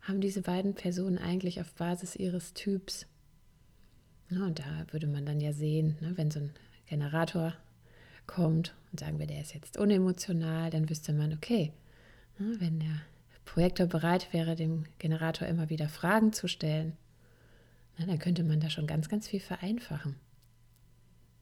haben 0.00 0.20
diese 0.20 0.42
beiden 0.42 0.74
Personen 0.74 1.18
eigentlich 1.18 1.60
auf 1.60 1.72
Basis 1.74 2.16
ihres 2.16 2.54
Typs? 2.54 3.06
und 4.30 4.58
da 4.58 4.86
würde 4.90 5.06
man 5.06 5.24
dann 5.24 5.40
ja 5.40 5.54
sehen, 5.54 5.96
ne, 6.00 6.12
wenn 6.16 6.30
so 6.30 6.40
ein 6.40 6.52
Generator 6.88 7.54
kommt 8.26 8.74
und 8.90 9.00
sagen 9.00 9.18
wir, 9.18 9.26
der 9.26 9.40
ist 9.40 9.54
jetzt 9.54 9.76
unemotional, 9.76 10.70
dann 10.70 10.88
wüsste 10.88 11.12
man, 11.12 11.32
okay, 11.32 11.72
ne, 12.38 12.56
wenn 12.58 12.80
der 12.80 13.00
Projektor 13.44 13.86
bereit 13.86 14.32
wäre, 14.32 14.54
dem 14.54 14.84
Generator 14.98 15.48
immer 15.48 15.70
wieder 15.70 15.88
Fragen 15.88 16.32
zu 16.32 16.48
stellen, 16.48 16.96
ne, 17.98 18.06
dann 18.06 18.18
könnte 18.18 18.44
man 18.44 18.60
da 18.60 18.70
schon 18.70 18.86
ganz, 18.86 19.08
ganz 19.08 19.28
viel 19.28 19.40
vereinfachen. 19.40 20.16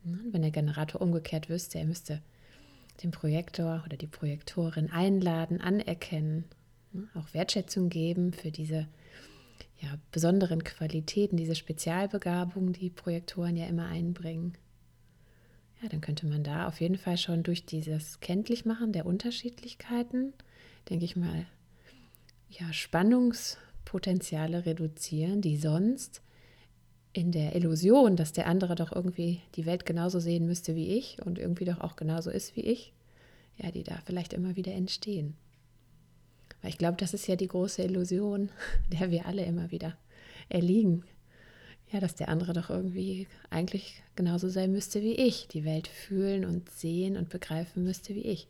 Ne, 0.05 0.19
wenn 0.31 0.43
der 0.43 0.50
Generator 0.50 1.00
umgekehrt 1.00 1.49
wüsste, 1.49 1.79
er 1.79 1.85
müsste 1.85 2.23
den 3.03 3.11
Projektor 3.11 3.83
oder 3.85 3.97
die 3.97 4.07
Projektorin 4.07 4.91
einladen, 4.91 5.61
anerkennen, 5.61 6.45
auch 7.15 7.35
Wertschätzung 7.35 7.91
geben 7.91 8.33
für 8.33 8.50
diese 8.50 8.87
ja, 9.81 9.99
besonderen 10.11 10.65
Qualitäten, 10.65 11.37
diese 11.37 11.55
Spezialbegabungen, 11.55 12.73
die 12.73 12.88
Projektoren 12.88 13.57
ja 13.57 13.67
immer 13.67 13.87
einbringen. 13.87 14.55
Ja, 15.83 15.88
dann 15.88 16.00
könnte 16.00 16.26
man 16.26 16.42
da 16.42 16.66
auf 16.66 16.80
jeden 16.80 16.97
Fall 16.97 17.18
schon 17.18 17.42
durch 17.42 17.66
dieses 17.66 18.21
Kenntlichmachen 18.21 18.92
der 18.92 19.06
Unterschiedlichkeiten, 19.06 20.33
denke 20.88 21.04
ich 21.04 21.16
mal, 21.16 21.47
ja, 22.49 22.73
Spannungspotenziale 22.73 24.64
reduzieren, 24.64 25.42
die 25.42 25.56
sonst 25.56 26.23
in 27.12 27.33
der 27.33 27.54
Illusion, 27.56 28.16
dass 28.16 28.33
der 28.33 28.47
andere 28.47 28.75
doch 28.75 28.92
irgendwie 28.92 29.40
die 29.54 29.66
Welt 29.66 29.87
genauso 29.87 30.21
sehen 30.21 30.47
müsste 30.47 30.75
wie 30.76 30.97
ich 30.97 31.18
und 31.25 31.38
irgendwie 31.38 31.64
doch 31.64 31.80
auch 31.80 31.97
genauso 31.97 32.30
ist 32.30 32.56
wie 32.56 32.62
ich, 32.62 32.92
ja, 33.56 33.71
die 33.71 33.83
da 33.83 33.99
vielleicht 34.04 34.33
immer 34.33 34.56
wieder 34.56 34.73
entstehen. 34.73 35.35
Weil 36.61 36.71
ich 36.71 36.78
glaube, 36.78 36.97
das 36.99 37.14
ist 37.14 37.26
ja 37.26 37.37
die 37.37 37.49
große 37.49 37.83
Illusion, 37.83 38.50
der 38.92 39.11
wir 39.11 39.26
alle 39.26 39.45
immer 39.45 39.71
wieder 39.71 39.97
erliegen, 40.49 41.04
ja, 41.90 42.00
dass 42.00 42.14
der 42.14 42.28
andere 42.28 42.52
doch 42.52 42.71
irgendwie 42.71 43.28
eigentlich 43.50 44.02
genauso 44.16 44.49
sein 44.49 44.73
müsste 44.73 45.02
wie 45.02 45.14
ich, 45.14 45.49
die 45.49 45.64
Welt 45.64 45.87
fühlen 45.87 46.45
und 46.45 46.69
sehen 46.71 47.16
und 47.16 47.28
begreifen 47.28 47.85
müsste 47.85 48.14
wie 48.14 48.23
ich. 48.23 48.49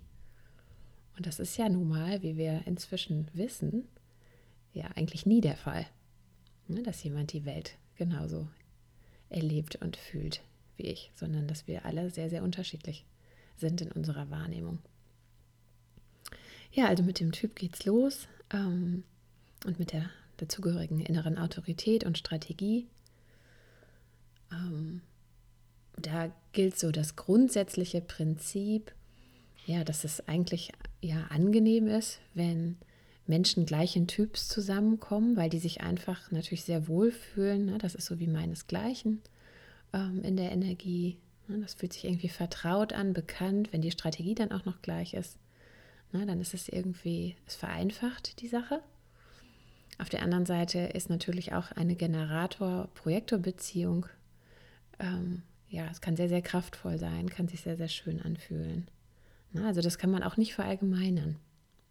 Und 1.16 1.26
das 1.26 1.38
ist 1.38 1.56
ja 1.56 1.68
nun 1.68 1.88
mal, 1.88 2.22
wie 2.22 2.36
wir 2.36 2.62
inzwischen 2.66 3.28
wissen, 3.32 3.88
ja 4.72 4.86
eigentlich 4.94 5.26
nie 5.26 5.40
der 5.40 5.56
Fall, 5.56 5.86
ne, 6.68 6.82
dass 6.82 7.02
jemand 7.02 7.32
die 7.32 7.44
Welt 7.44 7.76
genauso 7.96 8.48
erlebt 9.28 9.76
und 9.76 9.96
fühlt 9.96 10.42
wie 10.76 10.84
ich, 10.84 11.10
sondern 11.14 11.48
dass 11.48 11.66
wir 11.66 11.84
alle 11.84 12.10
sehr, 12.10 12.28
sehr 12.28 12.42
unterschiedlich 12.42 13.06
sind 13.56 13.80
in 13.80 13.90
unserer 13.92 14.30
Wahrnehmung. 14.30 14.78
Ja, 16.72 16.86
also 16.88 17.02
mit 17.02 17.20
dem 17.20 17.32
Typ 17.32 17.56
geht's 17.56 17.86
los 17.86 18.28
ähm, 18.52 19.04
und 19.64 19.78
mit 19.78 19.92
der 19.92 20.10
dazugehörigen 20.36 21.00
inneren 21.00 21.38
Autorität 21.38 22.04
und 22.04 22.18
Strategie 22.18 22.86
ähm, 24.52 25.00
da 25.96 26.30
gilt 26.52 26.78
so 26.78 26.92
das 26.92 27.16
grundsätzliche 27.16 28.00
Prinzip, 28.00 28.92
ja, 29.66 29.84
dass 29.84 30.04
es 30.04 30.26
eigentlich 30.28 30.72
ja 31.00 31.26
angenehm 31.30 31.88
ist, 31.88 32.20
wenn 32.34 32.76
Menschen 33.26 33.66
gleichen 33.66 34.06
Typs 34.06 34.48
zusammenkommen, 34.48 35.36
weil 35.36 35.50
die 35.50 35.58
sich 35.58 35.80
einfach 35.80 36.30
natürlich 36.30 36.62
sehr 36.64 36.86
wohl 36.88 37.10
fühlen. 37.10 37.66
Ne? 37.66 37.78
Das 37.78 37.94
ist 37.94 38.06
so 38.06 38.18
wie 38.20 38.28
meinesgleichen 38.28 39.20
ähm, 39.92 40.22
in 40.22 40.36
der 40.36 40.52
Energie. 40.52 41.18
Ne? 41.48 41.58
Das 41.58 41.74
fühlt 41.74 41.92
sich 41.92 42.04
irgendwie 42.04 42.28
vertraut 42.28 42.92
an, 42.92 43.12
bekannt, 43.12 43.72
wenn 43.72 43.82
die 43.82 43.90
Strategie 43.90 44.36
dann 44.36 44.52
auch 44.52 44.64
noch 44.64 44.80
gleich 44.80 45.14
ist. 45.14 45.36
Ne? 46.12 46.24
Dann 46.26 46.40
ist 46.40 46.54
es 46.54 46.68
irgendwie, 46.68 47.34
es 47.46 47.56
vereinfacht 47.56 48.40
die 48.40 48.48
Sache. 48.48 48.80
Auf 49.98 50.08
der 50.08 50.22
anderen 50.22 50.46
Seite 50.46 50.78
ist 50.78 51.10
natürlich 51.10 51.52
auch 51.54 51.72
eine 51.72 51.96
Generator-Projektor-Beziehung, 51.96 54.06
ähm, 54.98 55.42
ja, 55.68 55.88
es 55.90 56.00
kann 56.00 56.16
sehr, 56.16 56.28
sehr 56.28 56.42
kraftvoll 56.42 56.98
sein, 56.98 57.28
kann 57.28 57.48
sich 57.48 57.60
sehr, 57.60 57.76
sehr 57.76 57.88
schön 57.88 58.22
anfühlen. 58.22 58.88
Na, 59.52 59.66
also 59.66 59.80
das 59.80 59.98
kann 59.98 60.10
man 60.10 60.22
auch 60.22 60.36
nicht 60.36 60.54
verallgemeinern, 60.54 61.36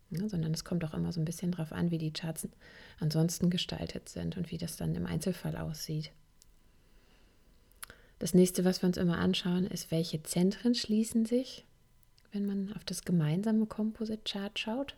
ne, 0.10 0.30
sondern 0.30 0.54
es 0.54 0.64
kommt 0.64 0.84
auch 0.86 0.94
immer 0.94 1.12
so 1.12 1.20
ein 1.20 1.26
bisschen 1.26 1.52
darauf 1.52 1.72
an, 1.72 1.92
wie 1.92 1.98
die 1.98 2.14
Charts 2.14 2.48
ansonsten 3.00 3.50
gestaltet 3.50 4.10
sind 4.10 4.38
und 4.38 4.52
wie 4.52 4.58
das 4.58 4.78
dann 4.78 4.96
im 4.96 5.06
Einzelfall 5.06 5.58
aussieht. 5.58 6.12
Das 8.20 8.34
nächste, 8.34 8.64
was 8.64 8.82
wir 8.82 8.88
uns 8.88 8.98
immer 8.98 9.18
anschauen, 9.18 9.66
ist, 9.66 9.92
welche 9.92 10.24
Zentren 10.24 10.74
schließen 10.74 11.26
sich, 11.26 11.66
wenn 12.32 12.46
man 12.46 12.74
auf 12.74 12.86
das 12.86 13.04
gemeinsame 13.04 13.66
Composite 13.66 14.24
Chart 14.24 14.58
schaut. 14.58 14.96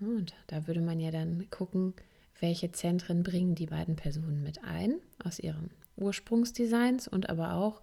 Und 0.00 0.34
da 0.46 0.66
würde 0.66 0.80
man 0.80 1.00
ja 1.00 1.10
dann 1.10 1.48
gucken, 1.50 1.94
welche 2.40 2.70
Zentren 2.70 3.22
bringen 3.22 3.54
die 3.54 3.66
beiden 3.66 3.96
Personen 3.96 4.42
mit 4.42 4.62
ein 4.62 4.96
aus 5.24 5.38
ihren 5.38 5.70
Ursprungsdesigns 5.98 7.08
und 7.08 7.28
aber 7.28 7.54
auch, 7.54 7.82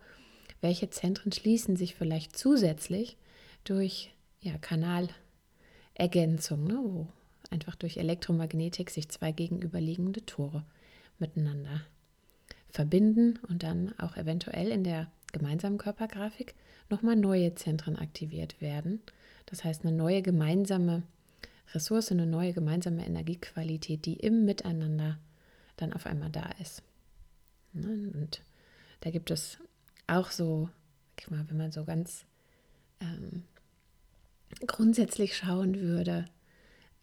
welche 0.62 0.90
Zentren 0.90 1.32
schließen 1.32 1.76
sich 1.76 1.96
vielleicht 1.96 2.38
zusätzlich 2.38 3.18
durch 3.64 4.12
ja, 4.42 4.58
Kanalergänzung, 4.58 6.66
ne, 6.66 6.80
wo 6.84 7.08
einfach 7.50 7.76
durch 7.76 7.98
Elektromagnetik 7.98 8.90
sich 8.90 9.10
zwei 9.10 9.32
gegenüberliegende 9.32 10.26
Tore 10.26 10.64
miteinander 11.20 11.82
verbinden 12.70 13.40
und 13.48 13.64
dann 13.64 13.98
auch 14.00 14.18
eventuell 14.18 14.70
in 14.70 14.84
der 14.84 15.10
gemeinsamen 15.32 15.78
Körpergrafik 15.78 16.56
nochmal 16.90 17.16
neue 17.16 17.56
Zentren 17.56 17.96
aktiviert 17.96 18.62
werden. 18.62 19.02
Das 19.46 19.64
heißt, 19.64 19.86
eine 19.86 19.96
neue 19.96 20.22
gemeinsame 20.22 21.04
Ressource, 21.74 22.12
eine 22.12 22.26
neue 22.26 22.54
gemeinsame 22.54 23.06
Energiequalität, 23.06 24.06
die 24.06 24.16
im 24.16 24.46
Miteinander 24.46 25.18
dann 25.78 25.94
auf 25.94 26.06
einmal 26.06 26.30
da 26.30 26.50
ist. 26.62 26.84
Ne, 27.76 28.12
und 28.14 28.42
da 29.02 29.12
gibt 29.12 29.32
es 29.32 29.58
auch 30.08 30.32
so, 30.32 30.70
wenn 31.28 31.58
man 31.58 31.72
so 31.72 31.84
ganz 31.84 32.26
ähm, 33.02 33.44
grundsätzlich 34.66 35.36
schauen 35.36 35.80
würde, 35.80 36.26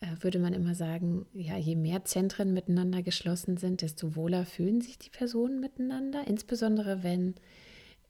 äh, 0.01 0.07
würde 0.21 0.39
man 0.39 0.55
immer 0.55 0.75
sagen, 0.75 1.27
ja, 1.35 1.57
je 1.57 1.77
mehr 1.77 2.05
Zentren 2.05 2.55
miteinander 2.55 3.03
geschlossen 3.03 3.59
sind, 3.59 3.83
desto 3.83 4.17
wohler 4.17 4.47
fühlen 4.47 4.81
sich 4.81 4.99
die 4.99 5.11
Personen 5.11 5.61
miteinander, 5.61 6.27
insbesondere 6.27 7.03
wenn 7.03 7.35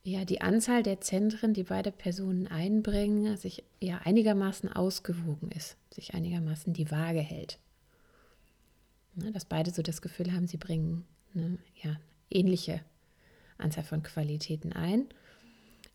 ja 0.04 0.24
die 0.24 0.40
Anzahl 0.40 0.82
der 0.82 1.00
Zentren, 1.00 1.52
die 1.52 1.64
beide 1.64 1.90
Personen 1.90 2.46
einbringen, 2.46 3.36
sich 3.36 3.64
ja 3.80 4.00
einigermaßen 4.04 4.72
ausgewogen 4.72 5.50
ist, 5.50 5.76
sich 5.90 6.14
einigermaßen 6.14 6.72
die 6.72 6.90
Waage 6.90 7.20
hält. 7.20 7.58
Ne, 9.14 9.32
dass 9.32 9.44
beide 9.44 9.72
so 9.72 9.82
das 9.82 10.00
Gefühl 10.00 10.32
haben, 10.32 10.46
sie 10.46 10.58
bringen 10.58 11.04
eine 11.34 11.58
ja, 11.82 11.96
ähnliche 12.34 12.80
Anzahl 13.58 13.84
von 13.84 14.02
Qualitäten 14.02 14.72
ein. 14.72 15.06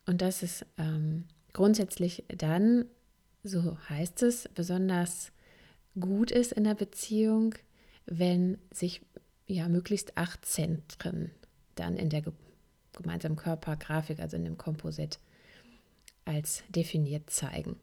Und 0.05 0.21
das 0.21 0.43
ist 0.43 0.65
ähm, 0.77 1.25
grundsätzlich 1.53 2.23
dann, 2.29 2.85
so 3.43 3.77
heißt 3.89 4.23
es, 4.23 4.49
besonders 4.53 5.31
gut 5.99 6.31
ist 6.31 6.53
in 6.53 6.63
der 6.63 6.75
Beziehung, 6.75 7.55
wenn 8.05 8.57
sich 8.71 9.01
ja 9.47 9.67
möglichst 9.67 10.17
acht 10.17 10.45
Zentren 10.45 11.31
dann 11.75 11.97
in 11.97 12.09
der 12.09 12.23
gemeinsamen 12.93 13.35
Körpergrafik, 13.35 14.19
also 14.19 14.37
in 14.37 14.45
dem 14.45 14.57
Komposit, 14.57 15.19
als 16.25 16.63
definiert 16.69 17.29
zeigen. 17.29 17.77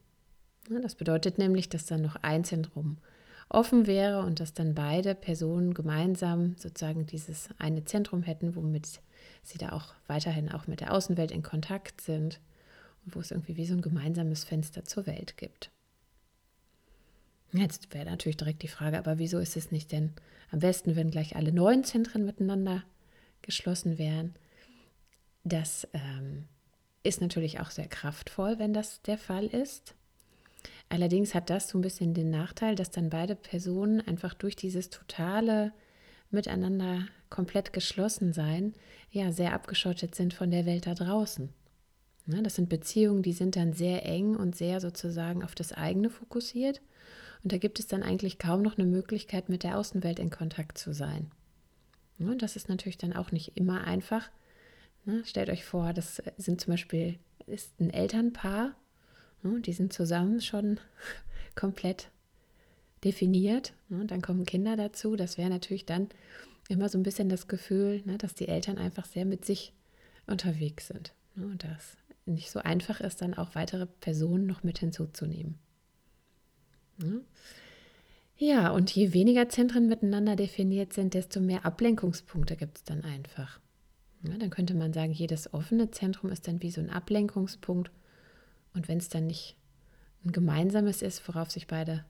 Das 0.83 0.94
bedeutet 0.94 1.38
nämlich, 1.38 1.68
dass 1.68 1.87
dann 1.87 2.02
noch 2.02 2.16
ein 2.16 2.44
Zentrum 2.44 2.98
offen 3.48 3.87
wäre 3.87 4.20
und 4.20 4.40
dass 4.40 4.54
dann 4.54 4.74
beide 4.74 5.14
Personen 5.14 5.74
gemeinsam 5.74 6.57
sozusagen 6.59 7.07
dieses 7.07 7.48
eine 7.59 7.85
Zentrum 7.85 8.22
hätten, 8.22 8.57
womit 8.57 9.00
sie 9.42 9.59
da 9.59 9.72
auch 9.72 9.94
weiterhin 10.07 10.50
auch 10.50 10.66
mit 10.66 10.80
der 10.80 10.92
Außenwelt 10.92 11.30
in 11.30 11.42
Kontakt 11.42 12.00
sind 12.00 12.40
und 13.04 13.14
wo 13.14 13.20
es 13.20 13.30
irgendwie 13.30 13.57
wie 13.57 13.66
so 13.66 13.74
ein 13.74 13.83
gemeinsames 13.83 14.44
Fenster 14.44 14.85
zur 14.85 15.07
Welt 15.07 15.37
gibt. 15.37 15.70
Jetzt 17.52 17.94
wäre 17.94 18.07
natürlich 18.07 18.37
direkt 18.37 18.62
die 18.62 18.68
Frage, 18.68 18.98
aber 18.98 19.18
wieso 19.18 19.38
ist 19.38 19.57
es 19.57 19.70
nicht 19.70 19.92
denn 19.92 20.12
am 20.50 20.59
besten, 20.59 20.96
wenn 20.96 21.11
gleich 21.11 21.37
alle 21.37 21.52
neun 21.52 21.85
Zentren 21.85 22.24
miteinander 22.24 22.83
geschlossen 23.42 23.96
wären? 23.96 24.35
Das 25.44 25.87
ähm, 25.92 26.46
ist 27.04 27.20
natürlich 27.20 27.61
auch 27.61 27.70
sehr 27.70 27.87
kraftvoll, 27.87 28.59
wenn 28.59 28.72
das 28.72 29.02
der 29.02 29.18
Fall 29.18 29.46
ist. 29.46 29.94
Allerdings 30.88 31.35
hat 31.35 31.50
das 31.50 31.68
so 31.68 31.79
ein 31.79 31.83
bisschen 31.83 32.14
den 32.14 32.31
Nachteil, 32.31 32.74
dass 32.74 32.90
dann 32.90 33.11
beide 33.11 33.35
Personen 33.35 34.00
einfach 34.00 34.35
durch 34.35 34.57
dieses 34.57 34.90
totale 34.90 35.72
Miteinander 36.31 37.07
komplett 37.31 37.72
geschlossen 37.72 38.33
sein, 38.33 38.74
ja, 39.11 39.33
sehr 39.33 39.53
abgeschottet 39.53 40.14
sind 40.14 40.35
von 40.35 40.50
der 40.50 40.66
Welt 40.66 40.87
da 40.87 40.94
draußen. 40.94 41.48
Ne, 42.27 42.42
das 42.42 42.55
sind 42.55 42.68
Beziehungen, 42.68 43.22
die 43.22 43.33
sind 43.33 43.57
dann 43.57 43.72
sehr 43.72 44.07
eng 44.07 44.35
und 44.37 44.57
sehr 44.57 44.81
sozusagen 44.81 45.44
auf 45.44 45.55
das 45.55 45.72
eigene 45.72 46.11
fokussiert. 46.11 46.81
Und 47.42 47.53
da 47.53 47.59
gibt 47.59 47.79
es 47.79 47.87
dann 47.87 48.03
eigentlich 48.03 48.38
kaum 48.38 48.62
noch 48.62 48.79
eine 48.79 48.87
Möglichkeit, 48.87 49.48
mit 49.50 49.62
der 49.62 49.79
Außenwelt 49.79 50.18
in 50.18 50.31
Kontakt 50.31 50.79
zu 50.79 50.94
sein. 50.94 51.31
Und 52.18 52.42
das 52.42 52.57
ist 52.57 52.68
natürlich 52.68 52.96
dann 52.96 53.12
auch 53.12 53.33
nicht 53.33 53.57
immer 53.57 53.85
einfach. 53.85 54.31
Ne, 55.05 55.22
stellt 55.27 55.50
euch 55.50 55.64
vor, 55.64 55.92
das 55.92 56.22
sind 56.38 56.61
zum 56.61 56.72
Beispiel 56.72 57.18
ist 57.46 57.79
ein 57.79 57.90
Elternpaar, 57.90 58.68
ne, 58.68 58.74
die 59.44 59.72
sind 59.72 59.92
zusammen 59.92 60.40
schon 60.40 60.80
komplett 61.54 62.11
definiert. 63.04 63.74
Und 63.90 64.11
dann 64.11 64.22
kommen 64.22 64.46
Kinder 64.46 64.76
dazu. 64.76 65.16
Das 65.16 65.38
wäre 65.38 65.50
natürlich 65.50 65.87
dann 65.87 66.09
immer 66.68 66.88
so 66.88 66.98
ein 66.98 67.02
bisschen 67.02 67.28
das 67.28 67.48
Gefühl, 67.48 68.02
ne, 68.04 68.18
dass 68.18 68.35
die 68.35 68.48
Eltern 68.48 68.78
einfach 68.78 69.04
sehr 69.04 69.24
mit 69.24 69.44
sich 69.44 69.72
unterwegs 70.26 70.88
sind. 70.88 71.12
und 71.37 71.62
das 71.64 71.96
nicht 72.26 72.50
so 72.50 72.61
einfach 72.61 73.00
ist, 73.00 73.20
dann 73.20 73.35
auch 73.35 73.54
weitere 73.54 73.87
Personen 73.87 74.46
noch 74.46 74.62
mit 74.62 74.78
hinzuzunehmen. 74.78 75.59
Ja, 78.37 78.70
und 78.70 78.90
je 78.90 79.12
weniger 79.12 79.48
Zentren 79.48 79.88
miteinander 79.88 80.37
definiert 80.37 80.92
sind, 80.92 81.14
desto 81.14 81.40
mehr 81.40 81.64
Ablenkungspunkte 81.64 82.57
gibt 82.57 82.78
es 82.78 82.85
dann 82.85 83.02
einfach. 83.02 83.61
Ja, 84.22 84.37
dann 84.38 84.50
könnte 84.50 84.74
man 84.74 84.92
sagen, 84.92 85.12
jedes 85.12 85.52
offene 85.52 85.90
Zentrum 85.90 86.30
ist 86.30 86.48
dann 86.48 86.62
wie 86.62 86.70
so 86.70 86.80
ein 86.80 86.90
Ablenkungspunkt. 86.90 87.90
Und 88.74 88.88
wenn 88.88 88.98
es 88.98 89.08
dann 89.08 89.26
nicht 89.26 89.56
ein 90.24 90.32
gemeinsames 90.32 91.02
ist, 91.02 91.26
worauf 91.28 91.50
sich 91.50 91.66
beide 91.66 92.04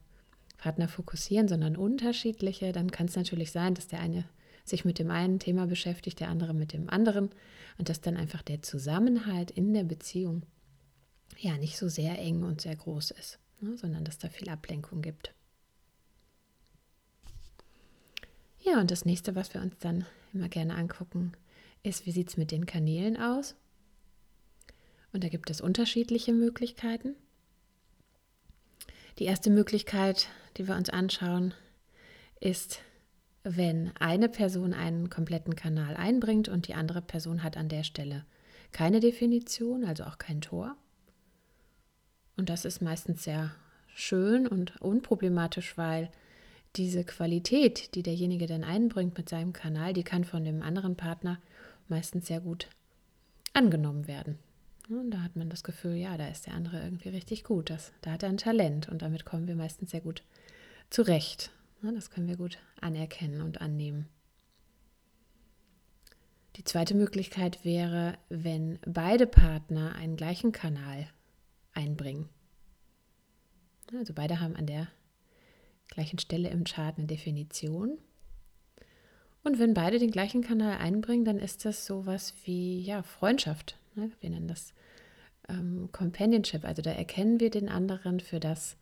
Partner 0.56 0.88
fokussieren, 0.88 1.48
sondern 1.48 1.76
unterschiedliche, 1.76 2.72
dann 2.72 2.90
kann 2.90 3.06
es 3.06 3.16
natürlich 3.16 3.52
sein, 3.52 3.74
dass 3.74 3.86
der 3.86 4.00
eine 4.00 4.24
sich 4.64 4.84
mit 4.84 4.98
dem 4.98 5.10
einen 5.10 5.38
Thema 5.38 5.66
beschäftigt, 5.66 6.20
der 6.20 6.28
andere 6.28 6.54
mit 6.54 6.72
dem 6.72 6.88
anderen 6.88 7.30
und 7.76 7.90
dass 7.90 8.00
dann 8.00 8.16
einfach 8.16 8.40
der 8.40 8.62
Zusammenhalt 8.62 9.50
in 9.50 9.74
der 9.74 9.84
Beziehung 9.84 10.42
ja 11.38 11.58
nicht 11.58 11.76
so 11.76 11.88
sehr 11.88 12.18
eng 12.18 12.44
und 12.44 12.62
sehr 12.62 12.74
groß 12.74 13.10
ist 13.10 13.38
ne, 13.64 13.76
sondern 13.76 14.04
dass 14.04 14.18
da 14.18 14.28
viel 14.28 14.48
Ablenkung 14.48 15.02
gibt. 15.02 15.34
Ja, 18.60 18.80
und 18.80 18.90
das 18.90 19.04
nächste, 19.04 19.34
was 19.34 19.52
wir 19.52 19.60
uns 19.60 19.76
dann 19.78 20.06
immer 20.32 20.48
gerne 20.48 20.74
angucken, 20.74 21.32
ist, 21.82 22.06
wie 22.06 22.12
sieht 22.12 22.28
es 22.28 22.36
mit 22.36 22.50
den 22.50 22.66
Kanälen 22.66 23.16
aus? 23.16 23.56
Und 25.14 25.22
da 25.22 25.28
gibt 25.28 25.48
es 25.48 25.60
unterschiedliche 25.60 26.32
Möglichkeiten. 26.32 27.14
Die 29.20 29.26
erste 29.26 29.48
Möglichkeit, 29.48 30.26
die 30.56 30.66
wir 30.66 30.74
uns 30.74 30.90
anschauen, 30.90 31.54
ist, 32.40 32.80
wenn 33.44 33.92
eine 33.96 34.28
Person 34.28 34.74
einen 34.74 35.10
kompletten 35.10 35.54
Kanal 35.54 35.94
einbringt 35.96 36.48
und 36.48 36.66
die 36.66 36.74
andere 36.74 37.00
Person 37.00 37.44
hat 37.44 37.56
an 37.56 37.68
der 37.68 37.84
Stelle 37.84 38.26
keine 38.72 38.98
Definition, 38.98 39.84
also 39.84 40.02
auch 40.02 40.18
kein 40.18 40.40
Tor. 40.40 40.76
Und 42.36 42.48
das 42.48 42.64
ist 42.64 42.82
meistens 42.82 43.22
sehr 43.22 43.54
schön 43.94 44.48
und 44.48 44.80
unproblematisch, 44.80 45.78
weil 45.78 46.10
diese 46.74 47.04
Qualität, 47.04 47.94
die 47.94 48.02
derjenige 48.02 48.48
dann 48.48 48.64
einbringt 48.64 49.16
mit 49.16 49.28
seinem 49.28 49.52
Kanal, 49.52 49.92
die 49.92 50.02
kann 50.02 50.24
von 50.24 50.44
dem 50.44 50.60
anderen 50.60 50.96
Partner 50.96 51.40
meistens 51.86 52.26
sehr 52.26 52.40
gut 52.40 52.68
angenommen 53.52 54.08
werden. 54.08 54.40
Und 54.88 55.10
da 55.10 55.22
hat 55.22 55.36
man 55.36 55.48
das 55.48 55.64
Gefühl, 55.64 55.94
ja, 55.94 56.16
da 56.16 56.28
ist 56.28 56.46
der 56.46 56.54
andere 56.54 56.82
irgendwie 56.82 57.08
richtig 57.08 57.44
gut. 57.44 57.70
Das, 57.70 57.92
da 58.02 58.12
hat 58.12 58.22
er 58.22 58.28
ein 58.28 58.36
Talent 58.36 58.88
und 58.88 59.02
damit 59.02 59.24
kommen 59.24 59.48
wir 59.48 59.56
meistens 59.56 59.90
sehr 59.90 60.02
gut 60.02 60.22
zurecht. 60.90 61.50
Das 61.82 62.10
können 62.10 62.28
wir 62.28 62.36
gut 62.36 62.58
anerkennen 62.80 63.42
und 63.42 63.60
annehmen. 63.60 64.08
Die 66.56 66.64
zweite 66.64 66.94
Möglichkeit 66.94 67.64
wäre, 67.64 68.16
wenn 68.28 68.78
beide 68.86 69.26
Partner 69.26 69.94
einen 69.96 70.16
gleichen 70.16 70.52
Kanal 70.52 71.08
einbringen. 71.72 72.28
Also 73.92 74.14
beide 74.14 74.40
haben 74.40 74.56
an 74.56 74.66
der 74.66 74.88
gleichen 75.88 76.18
Stelle 76.18 76.48
im 76.48 76.64
Chart 76.64 76.96
eine 76.96 77.06
Definition. 77.06 77.98
Und 79.42 79.58
wenn 79.58 79.74
beide 79.74 79.98
den 79.98 80.10
gleichen 80.10 80.42
Kanal 80.42 80.78
einbringen, 80.78 81.24
dann 81.24 81.38
ist 81.38 81.64
das 81.64 81.84
sowas 81.84 82.34
wie 82.44 82.80
ja, 82.80 83.02
Freundschaft. 83.02 83.78
Wir 83.94 84.30
nennen 84.30 84.48
das 84.48 84.74
ähm, 85.48 85.88
Companionship. 85.92 86.64
Also 86.64 86.82
da 86.82 86.90
erkennen 86.90 87.40
wir 87.40 87.50
den 87.50 87.68
anderen 87.68 88.20
für 88.20 88.40
das, 88.40 88.76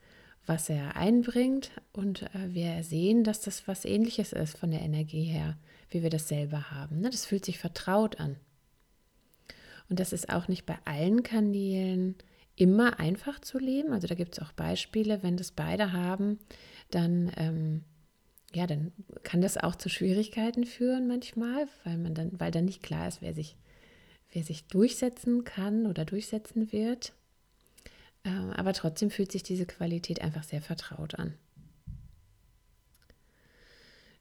was 0.46 0.68
er 0.68 0.96
einbringt 0.96 1.70
und 1.92 2.22
äh, 2.34 2.48
wir 2.52 2.82
sehen, 2.82 3.24
dass 3.24 3.40
das 3.40 3.68
was 3.68 3.84
ähnliches 3.84 4.32
ist 4.32 4.58
von 4.58 4.70
der 4.70 4.80
Energie 4.80 5.24
her, 5.24 5.56
wie 5.90 6.02
wir 6.02 6.10
das 6.10 6.28
selber 6.28 6.70
haben. 6.70 7.00
Ne? 7.00 7.10
Das 7.10 7.26
fühlt 7.26 7.44
sich 7.44 7.58
vertraut 7.58 8.18
an. 8.18 8.36
Und 9.88 10.00
das 10.00 10.12
ist 10.12 10.30
auch 10.30 10.48
nicht 10.48 10.66
bei 10.66 10.78
allen 10.84 11.22
Kanälen 11.22 12.16
immer 12.56 12.98
einfach 12.98 13.40
zu 13.40 13.58
leben. 13.58 13.92
Also 13.92 14.06
da 14.06 14.14
gibt 14.14 14.34
es 14.34 14.42
auch 14.42 14.52
Beispiele, 14.52 15.22
wenn 15.22 15.36
das 15.36 15.52
beide 15.52 15.92
haben, 15.92 16.38
dann, 16.90 17.30
ähm, 17.36 17.84
ja, 18.54 18.66
dann 18.66 18.92
kann 19.22 19.40
das 19.40 19.56
auch 19.56 19.76
zu 19.76 19.88
Schwierigkeiten 19.88 20.64
führen 20.64 21.06
manchmal, 21.06 21.68
weil 21.84 21.98
man 21.98 22.14
dann, 22.14 22.30
weil 22.38 22.50
dann 22.50 22.64
nicht 22.64 22.82
klar 22.82 23.08
ist, 23.08 23.22
wer 23.22 23.34
sich, 23.34 23.56
wer 24.32 24.42
sich 24.42 24.64
durchsetzen 24.64 25.44
kann 25.44 25.86
oder 25.86 26.04
durchsetzen 26.04 26.72
wird. 26.72 27.12
Ähm, 28.24 28.50
aber 28.50 28.72
trotzdem 28.72 29.10
fühlt 29.10 29.32
sich 29.32 29.42
diese 29.42 29.66
Qualität 29.66 30.20
einfach 30.20 30.42
sehr 30.42 30.62
vertraut 30.62 31.14
an. 31.16 31.34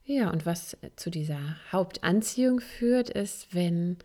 Ja, 0.04 0.30
und 0.30 0.46
was 0.46 0.78
zu 0.96 1.10
dieser 1.10 1.40
Hauptanziehung 1.72 2.60
führt, 2.60 3.10
ist, 3.10 3.54
wenn 3.54 3.98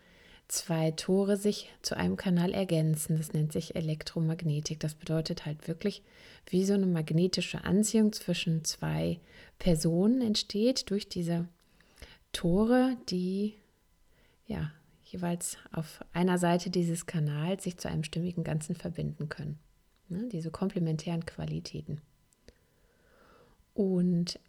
zwei 0.47 0.91
Tore 0.91 1.35
sich 1.35 1.69
zu 1.81 1.97
einem 1.97 2.15
Kanal 2.15 2.53
ergänzen. 2.53 3.17
Das 3.17 3.33
nennt 3.33 3.51
sich 3.51 3.75
Elektromagnetik. 3.75 4.79
Das 4.79 4.93
bedeutet 4.95 5.45
halt 5.45 5.67
wirklich, 5.67 6.03
wie 6.49 6.63
so 6.63 6.73
eine 6.73 6.85
magnetische 6.85 7.65
Anziehung 7.65 8.13
zwischen 8.13 8.63
zwei 8.63 9.19
Personen 9.59 10.21
entsteht 10.21 10.89
durch 10.89 11.09
diese 11.09 11.47
Tore, 12.31 12.95
die 13.09 13.55
ja 14.45 14.71
jeweils 15.11 15.57
auf 15.71 16.03
einer 16.13 16.37
Seite 16.37 16.69
dieses 16.69 17.05
Kanals 17.05 17.63
sich 17.63 17.77
zu 17.77 17.89
einem 17.89 18.03
stimmigen 18.03 18.43
Ganzen 18.43 18.75
verbinden 18.75 19.29
können. 19.29 19.59
Ne, 20.09 20.29
diese 20.31 20.51
komplementären 20.51 21.25
Qualitäten. 21.25 22.01
Und 23.73 24.39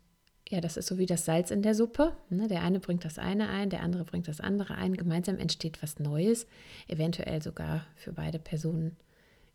ja, 0.49 0.61
das 0.61 0.77
ist 0.77 0.87
so 0.87 0.97
wie 0.99 1.07
das 1.07 1.25
Salz 1.25 1.51
in 1.51 1.63
der 1.63 1.75
Suppe. 1.75 2.17
Ne? 2.31 2.49
Der 2.49 2.63
eine 2.63 2.81
bringt 2.81 3.05
das 3.05 3.19
eine 3.19 3.49
ein, 3.49 3.69
der 3.69 3.83
andere 3.83 4.05
bringt 4.05 4.29
das 4.29 4.41
andere 4.41 4.75
ein. 4.77 4.97
Gemeinsam 4.97 5.37
entsteht 5.39 5.83
was 5.83 5.99
Neues, 5.99 6.47
eventuell 6.87 7.43
sogar 7.43 7.87
für 7.97 8.13
beide 8.13 8.39
Personen 8.39 8.97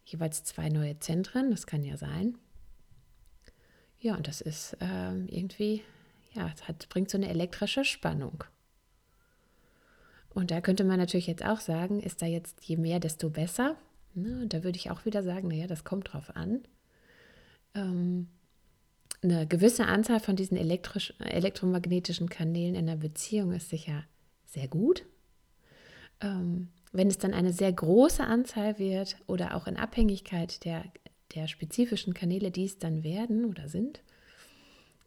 jeweils 0.06 0.44
zwei 0.44 0.70
neue 0.70 1.00
Zentren. 1.00 1.50
Das 1.50 1.66
kann 1.66 1.84
ja 1.84 1.98
sein. 1.98 2.38
Ja, 4.00 4.16
und 4.16 4.28
das 4.28 4.42
ist 4.42 4.78
äh, 4.82 5.16
irgendwie, 5.26 5.82
ja, 6.34 6.54
es 6.54 6.88
bringt 6.88 7.10
so 7.10 7.18
eine 7.18 7.30
elektrische 7.30 7.86
Spannung. 7.86 8.44
Und 10.34 10.52
da 10.52 10.62
könnte 10.62 10.84
man 10.84 11.00
natürlich 11.00 11.28
jetzt 11.28 11.46
auch 11.46 11.60
sagen, 11.60 12.00
ist 12.00 12.22
da 12.22 12.26
jetzt 12.26 12.64
je 12.64 12.78
mehr, 12.78 13.00
desto 13.00 13.30
besser. 13.30 13.76
Ne? 14.16 14.42
Und 14.42 14.54
da 14.54 14.64
würde 14.64 14.78
ich 14.78 14.90
auch 14.92 15.06
wieder 15.06 15.24
sagen, 15.24 15.48
naja, 15.48 15.68
das 15.68 15.84
kommt 15.84 16.14
drauf 16.14 16.36
an. 16.36 16.62
Ähm, 17.76 18.28
eine 19.22 19.48
gewisse 19.48 19.86
Anzahl 19.86 20.20
von 20.20 20.36
diesen 20.36 20.58
elektromagnetischen 20.58 22.30
Kanälen 22.30 22.76
in 22.76 22.88
der 22.88 22.98
Beziehung 22.98 23.54
ist 23.54 23.70
sicher 23.70 24.04
sehr 24.46 24.68
gut. 24.68 25.06
Ähm, 26.20 26.70
wenn 26.92 27.08
es 27.08 27.18
dann 27.18 27.34
eine 27.34 27.54
sehr 27.54 27.72
große 27.72 28.24
Anzahl 28.24 28.78
wird 28.80 29.18
oder 29.28 29.56
auch 29.56 29.68
in 29.68 29.78
Abhängigkeit 29.78 30.64
der, 30.66 30.84
der 31.36 31.48
spezifischen 31.48 32.14
Kanäle, 32.14 32.52
die 32.52 32.66
es 32.66 32.78
dann 32.78 33.04
werden 33.04 33.46
oder 33.46 33.68
sind, 33.68 34.02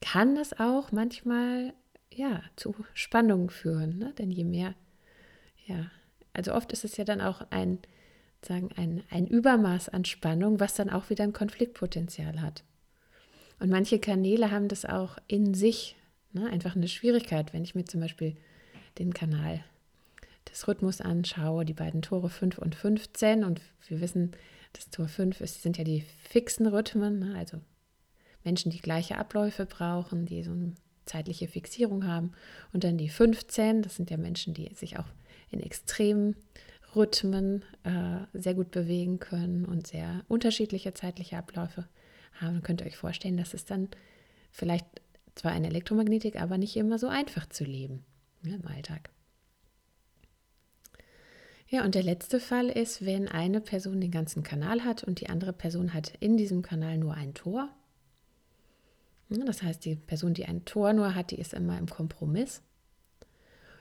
kann 0.01 0.35
das 0.35 0.59
auch 0.59 0.93
manchmal 0.93 1.75
ja, 2.13 2.43
zu 2.57 2.75
Spannungen 2.95 3.51
führen. 3.51 3.99
Ne? 3.99 4.15
Denn 4.19 4.31
je 4.31 4.45
mehr, 4.45 4.75
ja, 5.67 5.91
also 6.33 6.55
oft 6.55 6.73
ist 6.73 6.85
es 6.85 6.97
ja 6.97 7.05
dann 7.05 7.21
auch 7.21 7.43
ein, 7.51 7.79
sagen, 8.43 8.71
ein, 8.77 9.03
ein 9.11 9.27
Übermaß 9.27 9.89
an 9.89 10.05
Spannung, 10.05 10.61
was 10.61 10.75
dann 10.75 10.91
auch 10.91 11.11
wieder 11.11 11.25
ein 11.25 11.33
Konfliktpotenzial 11.33 12.41
hat. 12.41 12.65
Und 13.59 13.71
manche 13.71 13.99
Kanäle 13.99 14.51
haben 14.51 14.69
das 14.69 14.85
auch 14.85 15.19
in 15.27 15.55
sich, 15.55 15.97
ne? 16.33 16.49
einfach 16.51 16.77
eine 16.77 16.89
Schwierigkeit, 16.89 17.53
wenn 17.53 17.65
ich 17.65 17.75
mir 17.75 17.85
zum 17.85 18.01
Beispiel 18.01 18.37
den 18.99 19.15
Kanal 19.15 19.65
des 20.51 20.69
Rhythmus 20.69 21.01
anschaue, 21.01 21.65
die 21.65 21.73
beiden 21.73 22.03
Tore 22.03 22.29
5 22.29 22.59
und 22.59 22.75
15 22.75 23.45
und 23.45 23.61
wir 23.89 24.01
wissen, 24.01 24.33
das 24.75 24.91
Tor 24.91 25.09
5 25.09 25.41
ist, 25.41 25.63
sind 25.63 25.79
ja 25.79 25.85
die 25.85 26.03
fixen 26.23 26.67
Rhythmen, 26.67 27.19
ne? 27.19 27.35
also 27.37 27.59
Menschen, 28.45 28.71
die 28.71 28.81
gleiche 28.81 29.19
Abläufe 29.19 29.67
brauchen, 29.67 30.27
die 30.27 30.43
so 30.43 30.53
eine 30.53 30.75
zeitliche 31.07 31.49
Fixierung 31.49 32.07
haben 32.07 32.33
und 32.73 32.85
dann 32.85 32.99
die 32.99 33.09
15, 33.09 33.83
das 33.83 33.97
sind 33.97 34.11
ja 34.11 34.17
Menschen, 34.17 34.55
die 34.55 34.73
sich 34.75 34.99
auch 34.99 35.07
in 35.51 35.61
extremen 35.61 36.37
Rhythmen 36.95 37.63
äh, 37.85 38.21
sehr 38.33 38.55
gut 38.55 38.71
bewegen 38.71 39.19
können 39.19 39.65
und 39.65 39.87
sehr 39.87 40.25
unterschiedliche 40.29 40.95
zeitliche 40.95 41.37
Abläufe 41.37 41.87
haben. 42.41 42.63
Könnt 42.63 42.81
ihr 42.81 42.87
euch 42.87 42.97
vorstellen, 42.97 43.37
dass 43.37 43.55
es 43.55 43.65
dann 43.65 43.89
vielleicht 44.51 44.87
zwar 45.35 45.53
eine 45.53 45.69
Elektromagnetik, 45.69 46.41
aber 46.41 46.59
nicht 46.59 46.77
immer 46.77 46.99
so 46.99 47.09
einfach 47.09 47.47
zu 47.49 47.65
leben 47.65 48.05
ne, 48.43 48.57
im 48.57 48.67
Alltag. 48.67 49.11
Ja, 51.69 51.85
und 51.85 51.95
der 51.95 52.05
letzte 52.05 52.39
Fall 52.39 52.69
ist, 52.69 53.05
wenn 53.05 53.29
eine 53.29 53.61
Person 53.61 54.01
den 54.01 54.13
ganzen 54.13 54.43
Kanal 54.45 54.85
hat 54.85 55.03
und 55.03 55.21
die 55.21 55.29
andere 55.29 55.53
Person 55.53 55.93
hat 55.93 56.13
in 56.21 56.37
diesem 56.37 56.63
Kanal 56.63 56.97
nur 56.97 57.15
ein 57.15 57.35
Tor. 57.35 57.69
Das 59.29 59.63
heißt, 59.63 59.85
die 59.85 59.97
Person, 59.97 60.35
die 60.35 60.47
ein 60.47 60.65
Tor 60.65 60.93
nur 60.93 61.17
hat, 61.17 61.33
die 61.33 61.41
ist 61.41 61.53
immer 61.53 61.77
im 61.77 61.89
Kompromiss. 61.89 62.63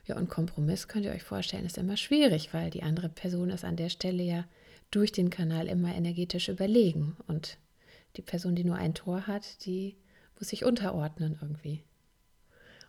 Ja, 0.06 0.18
und 0.18 0.30
Kompromiss 0.30 0.88
könnt 0.88 1.06
ihr 1.06 1.12
euch 1.12 1.24
vorstellen, 1.24 1.66
ist 1.66 1.78
immer 1.78 1.98
schwierig, 1.98 2.54
weil 2.54 2.70
die 2.70 2.84
andere 2.84 3.10
Person 3.10 3.50
ist 3.50 3.66
an 3.66 3.76
der 3.76 3.90
Stelle 3.90 4.24
ja 4.24 4.46
durch 4.92 5.12
den 5.12 5.30
Kanal 5.30 5.68
immer 5.68 5.94
energetisch 5.96 6.48
überlegen 6.48 7.18
und 7.28 7.58
die 8.18 8.22
Person, 8.22 8.56
die 8.56 8.64
nur 8.64 8.76
ein 8.76 8.94
Tor 8.94 9.28
hat, 9.28 9.66
die 9.66 9.98
muss 10.38 10.50
sich 10.50 10.64
unterordnen 10.64 11.38
irgendwie. 11.42 11.84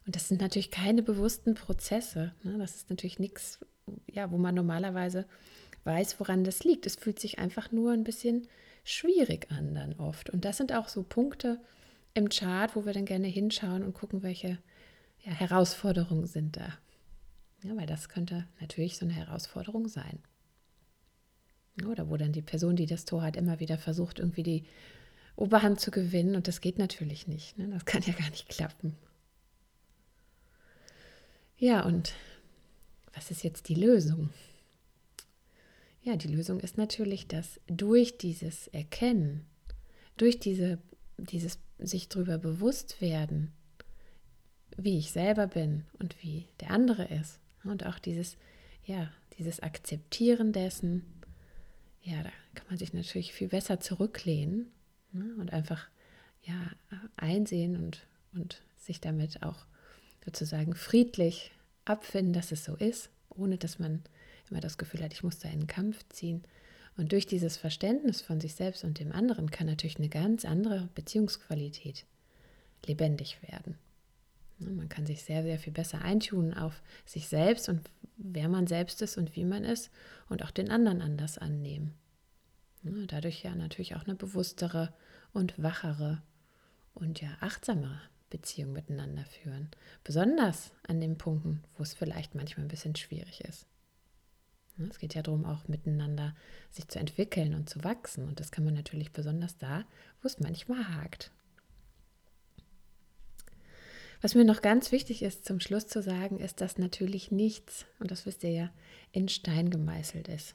Und 0.04 0.14
das 0.14 0.28
sind 0.28 0.40
natürlich 0.40 0.70
keine 0.70 1.02
bewussten 1.02 1.54
Prozesse. 1.54 2.32
Ne? 2.42 2.58
Das 2.58 2.76
ist 2.76 2.90
natürlich 2.90 3.18
nichts, 3.18 3.58
ja, 4.12 4.30
wo 4.30 4.38
man 4.38 4.54
normalerweise 4.54 5.26
weiß, 5.84 6.20
woran 6.20 6.44
das 6.44 6.64
liegt. 6.64 6.86
Es 6.86 6.96
fühlt 6.96 7.18
sich 7.18 7.38
einfach 7.38 7.72
nur 7.72 7.92
ein 7.92 8.04
bisschen 8.04 8.46
schwierig 8.84 9.50
an 9.50 9.74
dann 9.74 9.94
oft. 9.94 10.30
Und 10.30 10.44
das 10.44 10.58
sind 10.58 10.72
auch 10.72 10.88
so 10.88 11.02
Punkte 11.02 11.60
im 12.14 12.28
Chart, 12.28 12.76
wo 12.76 12.86
wir 12.86 12.92
dann 12.92 13.04
gerne 13.04 13.26
hinschauen 13.26 13.82
und 13.82 13.94
gucken, 13.94 14.22
welche 14.22 14.58
ja, 15.24 15.32
Herausforderungen 15.32 16.26
sind 16.26 16.56
da. 16.56 16.78
Ja, 17.62 17.76
weil 17.76 17.86
das 17.86 18.08
könnte 18.08 18.46
natürlich 18.60 18.96
so 18.98 19.04
eine 19.06 19.14
Herausforderung 19.14 19.88
sein. 19.88 20.18
Oder 21.84 22.08
wo 22.08 22.16
dann 22.16 22.32
die 22.32 22.42
Person, 22.42 22.76
die 22.76 22.86
das 22.86 23.04
Tor 23.04 23.22
hat, 23.22 23.36
immer 23.36 23.60
wieder 23.60 23.78
versucht, 23.78 24.18
irgendwie 24.18 24.42
die 24.42 24.64
Oberhand 25.36 25.80
zu 25.80 25.90
gewinnen. 25.90 26.34
Und 26.34 26.48
das 26.48 26.60
geht 26.60 26.78
natürlich 26.78 27.26
nicht. 27.26 27.58
Ne? 27.58 27.68
Das 27.68 27.84
kann 27.84 28.02
ja 28.02 28.14
gar 28.14 28.30
nicht 28.30 28.48
klappen. 28.48 28.96
Ja, 31.58 31.84
und 31.84 32.14
was 33.14 33.30
ist 33.30 33.42
jetzt 33.42 33.68
die 33.68 33.74
Lösung? 33.74 34.30
Ja, 36.02 36.16
die 36.16 36.28
Lösung 36.28 36.60
ist 36.60 36.78
natürlich, 36.78 37.26
dass 37.26 37.60
durch 37.66 38.18
dieses 38.18 38.68
Erkennen, 38.68 39.44
durch 40.16 40.38
diese, 40.38 40.78
dieses 41.16 41.58
sich 41.78 42.08
darüber 42.08 42.38
bewusst 42.38 43.00
werden, 43.00 43.52
wie 44.76 44.98
ich 44.98 45.10
selber 45.10 45.46
bin 45.46 45.84
und 45.98 46.22
wie 46.22 46.46
der 46.60 46.70
andere 46.70 47.06
ist 47.06 47.40
und 47.68 47.86
auch 47.86 47.98
dieses, 47.98 48.36
ja, 48.84 49.10
dieses 49.38 49.60
Akzeptieren 49.60 50.52
dessen, 50.52 51.04
ja, 52.02 52.22
da 52.22 52.30
kann 52.54 52.66
man 52.68 52.78
sich 52.78 52.92
natürlich 52.92 53.32
viel 53.32 53.48
besser 53.48 53.80
zurücklehnen 53.80 54.70
Ne? 55.16 55.34
Und 55.38 55.52
einfach 55.52 55.88
ja, 56.42 56.70
einsehen 57.16 57.76
und, 57.76 58.06
und 58.34 58.62
sich 58.76 59.00
damit 59.00 59.42
auch 59.42 59.66
sozusagen 60.24 60.74
friedlich 60.74 61.52
abfinden, 61.84 62.32
dass 62.32 62.52
es 62.52 62.64
so 62.64 62.76
ist, 62.76 63.10
ohne 63.30 63.58
dass 63.58 63.78
man 63.78 64.02
immer 64.50 64.60
das 64.60 64.78
Gefühl 64.78 65.02
hat, 65.02 65.12
ich 65.12 65.22
muss 65.22 65.38
da 65.38 65.48
in 65.48 65.60
den 65.60 65.66
Kampf 65.66 66.04
ziehen. 66.10 66.44
Und 66.96 67.12
durch 67.12 67.26
dieses 67.26 67.56
Verständnis 67.56 68.22
von 68.22 68.40
sich 68.40 68.54
selbst 68.54 68.84
und 68.84 68.98
dem 68.98 69.12
anderen 69.12 69.50
kann 69.50 69.66
natürlich 69.66 69.98
eine 69.98 70.08
ganz 70.08 70.44
andere 70.44 70.88
Beziehungsqualität 70.94 72.06
lebendig 72.86 73.38
werden. 73.42 73.76
Ne? 74.58 74.70
Man 74.70 74.88
kann 74.88 75.06
sich 75.06 75.22
sehr, 75.22 75.42
sehr 75.42 75.58
viel 75.58 75.72
besser 75.72 76.02
eintunen 76.02 76.54
auf 76.54 76.82
sich 77.04 77.28
selbst 77.28 77.68
und 77.68 77.90
wer 78.16 78.48
man 78.48 78.66
selbst 78.66 79.02
ist 79.02 79.16
und 79.16 79.36
wie 79.36 79.44
man 79.44 79.64
ist 79.64 79.90
und 80.28 80.42
auch 80.42 80.50
den 80.50 80.70
anderen 80.70 81.02
anders 81.02 81.38
annehmen. 81.38 81.94
Ne? 82.82 83.06
Dadurch 83.06 83.42
ja 83.42 83.54
natürlich 83.54 83.94
auch 83.96 84.04
eine 84.04 84.14
bewusstere 84.14 84.92
und 85.32 85.60
wachere 85.62 86.22
und 86.94 87.20
ja 87.20 87.28
achtsamere 87.40 88.00
Beziehung 88.30 88.72
miteinander 88.72 89.24
führen. 89.24 89.70
Besonders 90.02 90.72
an 90.86 91.00
den 91.00 91.18
Punkten, 91.18 91.62
wo 91.76 91.82
es 91.82 91.94
vielleicht 91.94 92.34
manchmal 92.34 92.66
ein 92.66 92.70
bisschen 92.70 92.96
schwierig 92.96 93.42
ist. 93.42 93.66
Es 94.90 94.98
geht 94.98 95.14
ja 95.14 95.22
darum, 95.22 95.46
auch 95.46 95.68
miteinander 95.68 96.34
sich 96.70 96.88
zu 96.88 96.98
entwickeln 96.98 97.54
und 97.54 97.70
zu 97.70 97.82
wachsen. 97.82 98.28
Und 98.28 98.40
das 98.40 98.50
kann 98.50 98.64
man 98.64 98.74
natürlich 98.74 99.10
besonders 99.12 99.56
da, 99.56 99.84
wo 100.20 100.26
es 100.26 100.38
manchmal 100.38 100.86
hakt. 100.96 101.30
Was 104.22 104.34
mir 104.34 104.44
noch 104.44 104.62
ganz 104.62 104.92
wichtig 104.92 105.22
ist, 105.22 105.44
zum 105.44 105.60
Schluss 105.60 105.86
zu 105.86 106.02
sagen, 106.02 106.38
ist, 106.38 106.60
dass 106.60 106.78
natürlich 106.78 107.30
nichts, 107.30 107.86
und 107.98 108.10
das 108.10 108.26
wisst 108.26 108.44
ihr 108.44 108.50
ja, 108.50 108.70
in 109.12 109.28
Stein 109.28 109.70
gemeißelt 109.70 110.28
ist. 110.28 110.54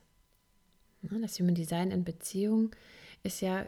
Das 1.02 1.40
Human 1.40 1.56
Design 1.56 1.92
in 1.92 2.04
Beziehung 2.04 2.76
ist 3.24 3.42
ja, 3.42 3.68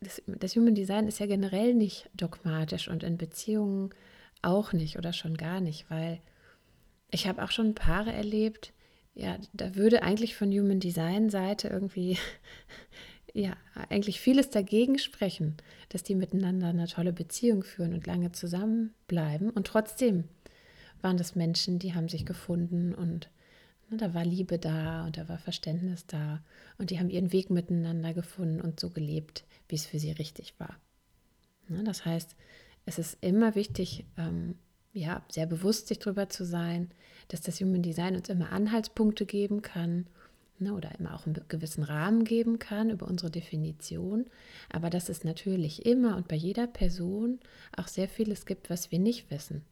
das, 0.00 0.22
das 0.26 0.56
Human 0.56 0.74
Design 0.74 1.06
ist 1.06 1.18
ja 1.18 1.26
generell 1.26 1.74
nicht 1.74 2.10
dogmatisch 2.14 2.88
und 2.88 3.02
in 3.02 3.16
Beziehungen 3.16 3.90
auch 4.42 4.72
nicht 4.72 4.98
oder 4.98 5.12
schon 5.12 5.36
gar 5.36 5.60
nicht, 5.60 5.90
weil 5.90 6.20
ich 7.10 7.26
habe 7.26 7.42
auch 7.42 7.50
schon 7.50 7.74
Paare 7.74 8.12
erlebt, 8.12 8.72
ja, 9.14 9.38
da 9.52 9.76
würde 9.76 10.02
eigentlich 10.02 10.34
von 10.34 10.50
Human 10.50 10.80
Design 10.80 11.30
Seite 11.30 11.68
irgendwie 11.68 12.18
ja, 13.34 13.56
eigentlich 13.74 14.20
vieles 14.20 14.48
dagegen 14.50 14.96
sprechen, 14.98 15.56
dass 15.88 16.04
die 16.04 16.14
miteinander 16.14 16.68
eine 16.68 16.86
tolle 16.86 17.12
Beziehung 17.12 17.64
führen 17.64 17.92
und 17.92 18.06
lange 18.06 18.30
zusammenbleiben. 18.30 19.50
Und 19.50 19.66
trotzdem 19.66 20.24
waren 21.02 21.16
das 21.16 21.34
Menschen, 21.34 21.80
die 21.80 21.94
haben 21.94 22.08
sich 22.08 22.24
gefunden 22.24 22.94
und 22.94 23.28
ne, 23.90 23.96
da 23.96 24.14
war 24.14 24.24
Liebe 24.24 24.60
da 24.60 25.04
und 25.04 25.18
da 25.18 25.28
war 25.28 25.38
Verständnis 25.38 26.06
da 26.06 26.44
und 26.78 26.90
die 26.90 27.00
haben 27.00 27.10
ihren 27.10 27.32
Weg 27.32 27.50
miteinander 27.50 28.14
gefunden 28.14 28.60
und 28.60 28.78
so 28.78 28.88
gelebt, 28.90 29.44
wie 29.68 29.74
es 29.74 29.86
für 29.86 29.98
sie 29.98 30.12
richtig 30.12 30.54
war. 30.60 30.76
Ne, 31.68 31.82
das 31.82 32.04
heißt, 32.04 32.36
es 32.86 33.00
ist 33.00 33.18
immer 33.20 33.56
wichtig, 33.56 34.06
ähm, 34.16 34.54
ja, 34.92 35.24
sehr 35.28 35.46
bewusst 35.46 35.88
sich 35.88 35.98
darüber 35.98 36.28
zu 36.28 36.44
sein, 36.44 36.92
dass 37.28 37.40
das 37.40 37.60
Human 37.60 37.82
Design 37.82 38.14
uns 38.14 38.28
immer 38.28 38.52
Anhaltspunkte 38.52 39.26
geben 39.26 39.60
kann 39.60 40.06
ne, 40.58 40.72
oder 40.74 40.98
immer 40.98 41.14
auch 41.14 41.26
einen 41.26 41.40
gewissen 41.48 41.82
Rahmen 41.82 42.24
geben 42.24 42.58
kann 42.58 42.90
über 42.90 43.06
unsere 43.06 43.30
Definition, 43.30 44.26
aber 44.70 44.90
dass 44.90 45.08
es 45.08 45.24
natürlich 45.24 45.86
immer 45.86 46.16
und 46.16 46.28
bei 46.28 46.36
jeder 46.36 46.66
Person 46.66 47.40
auch 47.76 47.88
sehr 47.88 48.08
vieles 48.08 48.46
gibt, 48.46 48.70
was 48.70 48.90
wir 48.90 48.98
nicht 48.98 49.30
wissen. 49.30 49.62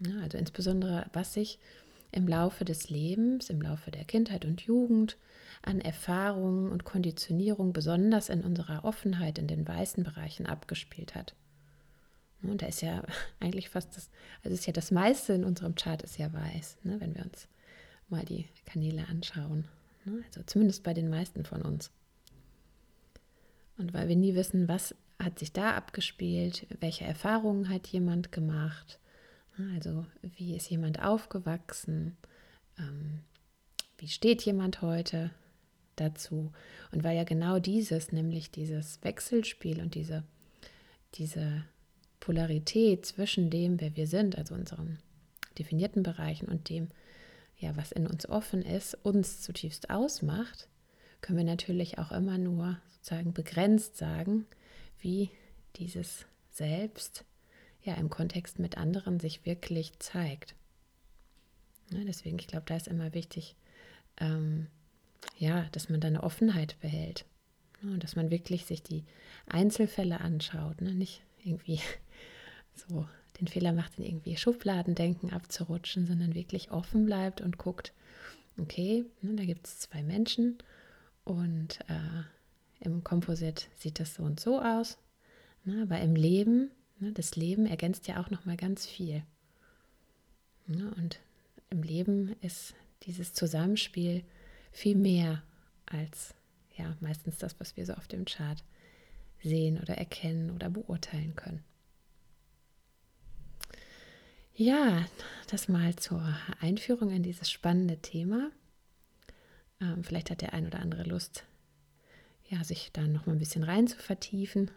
Ja, 0.00 0.20
also 0.20 0.38
insbesondere, 0.38 1.06
was 1.12 1.32
sich 1.32 1.58
im 2.12 2.28
Laufe 2.28 2.64
des 2.64 2.90
Lebens, 2.90 3.50
im 3.50 3.60
Laufe 3.60 3.90
der 3.90 4.04
Kindheit 4.04 4.44
und 4.44 4.62
Jugend 4.62 5.16
an 5.62 5.80
Erfahrungen 5.80 6.70
und 6.70 6.84
Konditionierung 6.84 7.72
besonders 7.72 8.28
in 8.28 8.42
unserer 8.42 8.84
Offenheit 8.84 9.38
in 9.38 9.46
den 9.46 9.66
weißen 9.66 10.04
Bereichen 10.04 10.46
abgespielt 10.46 11.14
hat. 11.14 11.34
Und 12.42 12.62
da 12.62 12.66
ist 12.66 12.82
ja 12.82 13.02
eigentlich 13.40 13.70
fast 13.70 13.96
das, 13.96 14.10
also 14.42 14.54
ist 14.54 14.66
ja 14.66 14.72
das 14.72 14.90
meiste 14.90 15.32
in 15.32 15.44
unserem 15.44 15.74
Chart 15.74 16.02
ist 16.02 16.18
ja 16.18 16.32
weiß, 16.32 16.78
ne, 16.84 17.00
wenn 17.00 17.14
wir 17.14 17.24
uns 17.24 17.48
mal 18.08 18.24
die 18.24 18.46
Kanäle 18.64 19.06
anschauen. 19.08 19.66
Ne, 20.04 20.22
also 20.26 20.42
zumindest 20.44 20.82
bei 20.82 20.94
den 20.94 21.10
meisten 21.10 21.44
von 21.44 21.62
uns. 21.62 21.90
Und 23.78 23.92
weil 23.92 24.08
wir 24.08 24.16
nie 24.16 24.34
wissen, 24.34 24.68
was 24.68 24.94
hat 25.18 25.38
sich 25.38 25.52
da 25.52 25.74
abgespielt, 25.74 26.66
welche 26.80 27.04
Erfahrungen 27.04 27.68
hat 27.68 27.86
jemand 27.88 28.32
gemacht, 28.32 29.00
ne, 29.56 29.72
also 29.74 30.06
wie 30.22 30.54
ist 30.54 30.70
jemand 30.70 31.02
aufgewachsen, 31.02 32.16
ähm, 32.78 33.20
wie 33.98 34.08
steht 34.08 34.42
jemand 34.42 34.82
heute 34.82 35.30
dazu. 35.96 36.52
Und 36.92 37.02
weil 37.02 37.16
ja 37.16 37.24
genau 37.24 37.58
dieses, 37.58 38.12
nämlich 38.12 38.50
dieses 38.50 39.02
Wechselspiel 39.02 39.80
und 39.80 39.94
diese, 39.94 40.22
diese 41.14 41.64
Polarität 42.20 43.06
zwischen 43.06 43.50
dem, 43.50 43.80
wer 43.80 43.96
wir 43.96 44.06
sind, 44.06 44.36
also 44.36 44.54
unseren 44.54 44.98
definierten 45.58 46.02
Bereichen 46.02 46.48
und 46.48 46.68
dem, 46.68 46.90
ja, 47.58 47.76
was 47.76 47.92
in 47.92 48.06
uns 48.06 48.28
offen 48.28 48.62
ist, 48.62 48.94
uns 49.02 49.40
zutiefst 49.40 49.90
ausmacht, 49.90 50.68
können 51.20 51.38
wir 51.38 51.44
natürlich 51.44 51.98
auch 51.98 52.12
immer 52.12 52.38
nur 52.38 52.78
sozusagen 52.94 53.32
begrenzt 53.32 53.96
sagen, 53.96 54.46
wie 54.98 55.30
dieses 55.76 56.26
Selbst 56.50 57.24
ja 57.82 57.94
im 57.94 58.10
Kontext 58.10 58.58
mit 58.58 58.76
anderen 58.76 59.20
sich 59.20 59.46
wirklich 59.46 59.98
zeigt. 59.98 60.54
Ja, 61.92 62.00
deswegen, 62.04 62.38
ich 62.38 62.48
glaube, 62.48 62.66
da 62.66 62.76
ist 62.76 62.88
immer 62.88 63.14
wichtig, 63.14 63.54
ähm, 64.18 64.66
ja, 65.38 65.64
dass 65.72 65.88
man 65.88 66.00
da 66.00 66.08
eine 66.08 66.22
Offenheit 66.22 66.78
behält. 66.80 67.24
Ne, 67.82 67.92
und 67.92 68.02
dass 68.02 68.16
man 68.16 68.30
wirklich 68.30 68.64
sich 68.64 68.82
die 68.82 69.04
Einzelfälle 69.46 70.20
anschaut, 70.20 70.80
ne? 70.80 70.94
nicht 70.94 71.22
irgendwie 71.44 71.80
so 72.74 73.06
den 73.40 73.48
Fehler 73.48 73.72
macht, 73.72 73.98
in 73.98 74.04
irgendwie 74.04 74.36
Schubladendenken 74.36 75.32
abzurutschen, 75.32 76.06
sondern 76.06 76.34
wirklich 76.34 76.70
offen 76.70 77.06
bleibt 77.06 77.40
und 77.40 77.58
guckt, 77.58 77.92
okay, 78.58 79.04
ne, 79.22 79.34
da 79.36 79.44
gibt 79.44 79.66
es 79.66 79.80
zwei 79.80 80.02
Menschen 80.02 80.58
und 81.24 81.80
äh, 81.88 82.22
im 82.80 83.04
Komposit 83.04 83.68
sieht 83.76 84.00
das 84.00 84.14
so 84.14 84.22
und 84.22 84.40
so 84.40 84.60
aus. 84.60 84.98
Ne, 85.64 85.82
aber 85.82 86.00
im 86.00 86.14
Leben, 86.14 86.70
ne, 86.98 87.12
das 87.12 87.36
Leben 87.36 87.66
ergänzt 87.66 88.06
ja 88.06 88.20
auch 88.20 88.30
nochmal 88.30 88.56
ganz 88.56 88.86
viel. 88.86 89.22
Ne, 90.66 90.92
und 90.96 91.20
im 91.70 91.82
Leben 91.82 92.36
ist 92.40 92.74
dieses 93.02 93.34
Zusammenspiel 93.34 94.24
viel 94.72 94.96
mehr 94.96 95.42
als 95.86 96.34
ja 96.76 96.96
meistens 97.00 97.38
das, 97.38 97.58
was 97.60 97.76
wir 97.76 97.86
so 97.86 97.94
auf 97.94 98.08
dem 98.08 98.24
Chart 98.24 98.62
sehen 99.42 99.78
oder 99.80 99.96
erkennen 99.96 100.50
oder 100.50 100.70
beurteilen 100.70 101.34
können. 101.36 101.62
Ja, 104.58 105.04
das 105.50 105.68
mal 105.68 105.94
zur 105.96 106.34
Einführung 106.60 107.10
in 107.10 107.22
dieses 107.22 107.50
spannende 107.50 107.98
Thema. 107.98 108.50
Ähm, 109.82 110.02
vielleicht 110.02 110.30
hat 110.30 110.40
der 110.40 110.54
ein 110.54 110.66
oder 110.66 110.78
andere 110.78 111.02
Lust, 111.02 111.44
ja, 112.48 112.64
sich 112.64 112.90
da 112.90 113.02
noch 113.02 113.26
mal 113.26 113.34
ein 113.34 113.38
bisschen 113.38 113.64
rein 113.64 113.86
zu 113.86 113.98
vertiefen. 113.98 114.70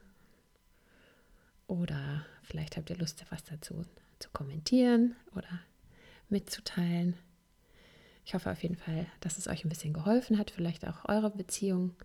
Oder 1.67 2.25
vielleicht 2.43 2.75
habt 2.75 2.89
ihr 2.89 2.97
Lust, 2.97 3.23
was 3.29 3.45
dazu 3.45 3.85
zu 4.19 4.29
kommentieren 4.31 5.15
oder 5.33 5.61
mitzuteilen. 6.27 7.15
Ich 8.25 8.33
hoffe 8.33 8.51
auf 8.51 8.61
jeden 8.61 8.75
Fall, 8.75 9.05
dass 9.21 9.37
es 9.37 9.47
euch 9.47 9.63
ein 9.63 9.69
bisschen 9.69 9.93
geholfen 9.93 10.37
hat, 10.37 10.51
vielleicht 10.51 10.85
auch 10.85 11.07
eure 11.07 11.29
Beziehung 11.29 11.95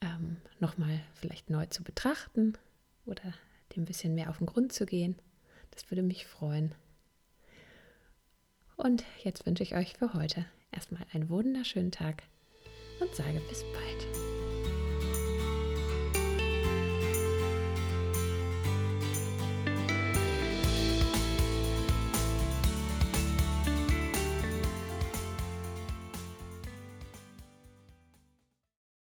ähm, 0.00 0.38
nochmal 0.58 1.00
vielleicht 1.14 1.50
neu 1.50 1.66
zu 1.66 1.84
betrachten 1.84 2.54
oder 3.06 3.32
dem 3.76 3.84
ein 3.84 3.86
bisschen 3.86 4.16
mehr 4.16 4.28
auf 4.28 4.38
den 4.38 4.48
Grund 4.48 4.72
zu 4.72 4.86
gehen. 4.86 5.14
Das 5.80 5.90
würde 5.90 6.02
mich 6.02 6.26
freuen. 6.26 6.74
Und 8.76 9.02
jetzt 9.24 9.46
wünsche 9.46 9.62
ich 9.62 9.74
euch 9.74 9.94
für 9.94 10.12
heute 10.12 10.44
erstmal 10.72 11.06
einen 11.12 11.30
wunderschönen 11.30 11.90
Tag 11.90 12.22
und 13.00 13.14
sage 13.14 13.40
bis 13.48 13.64
bald. 13.72 14.29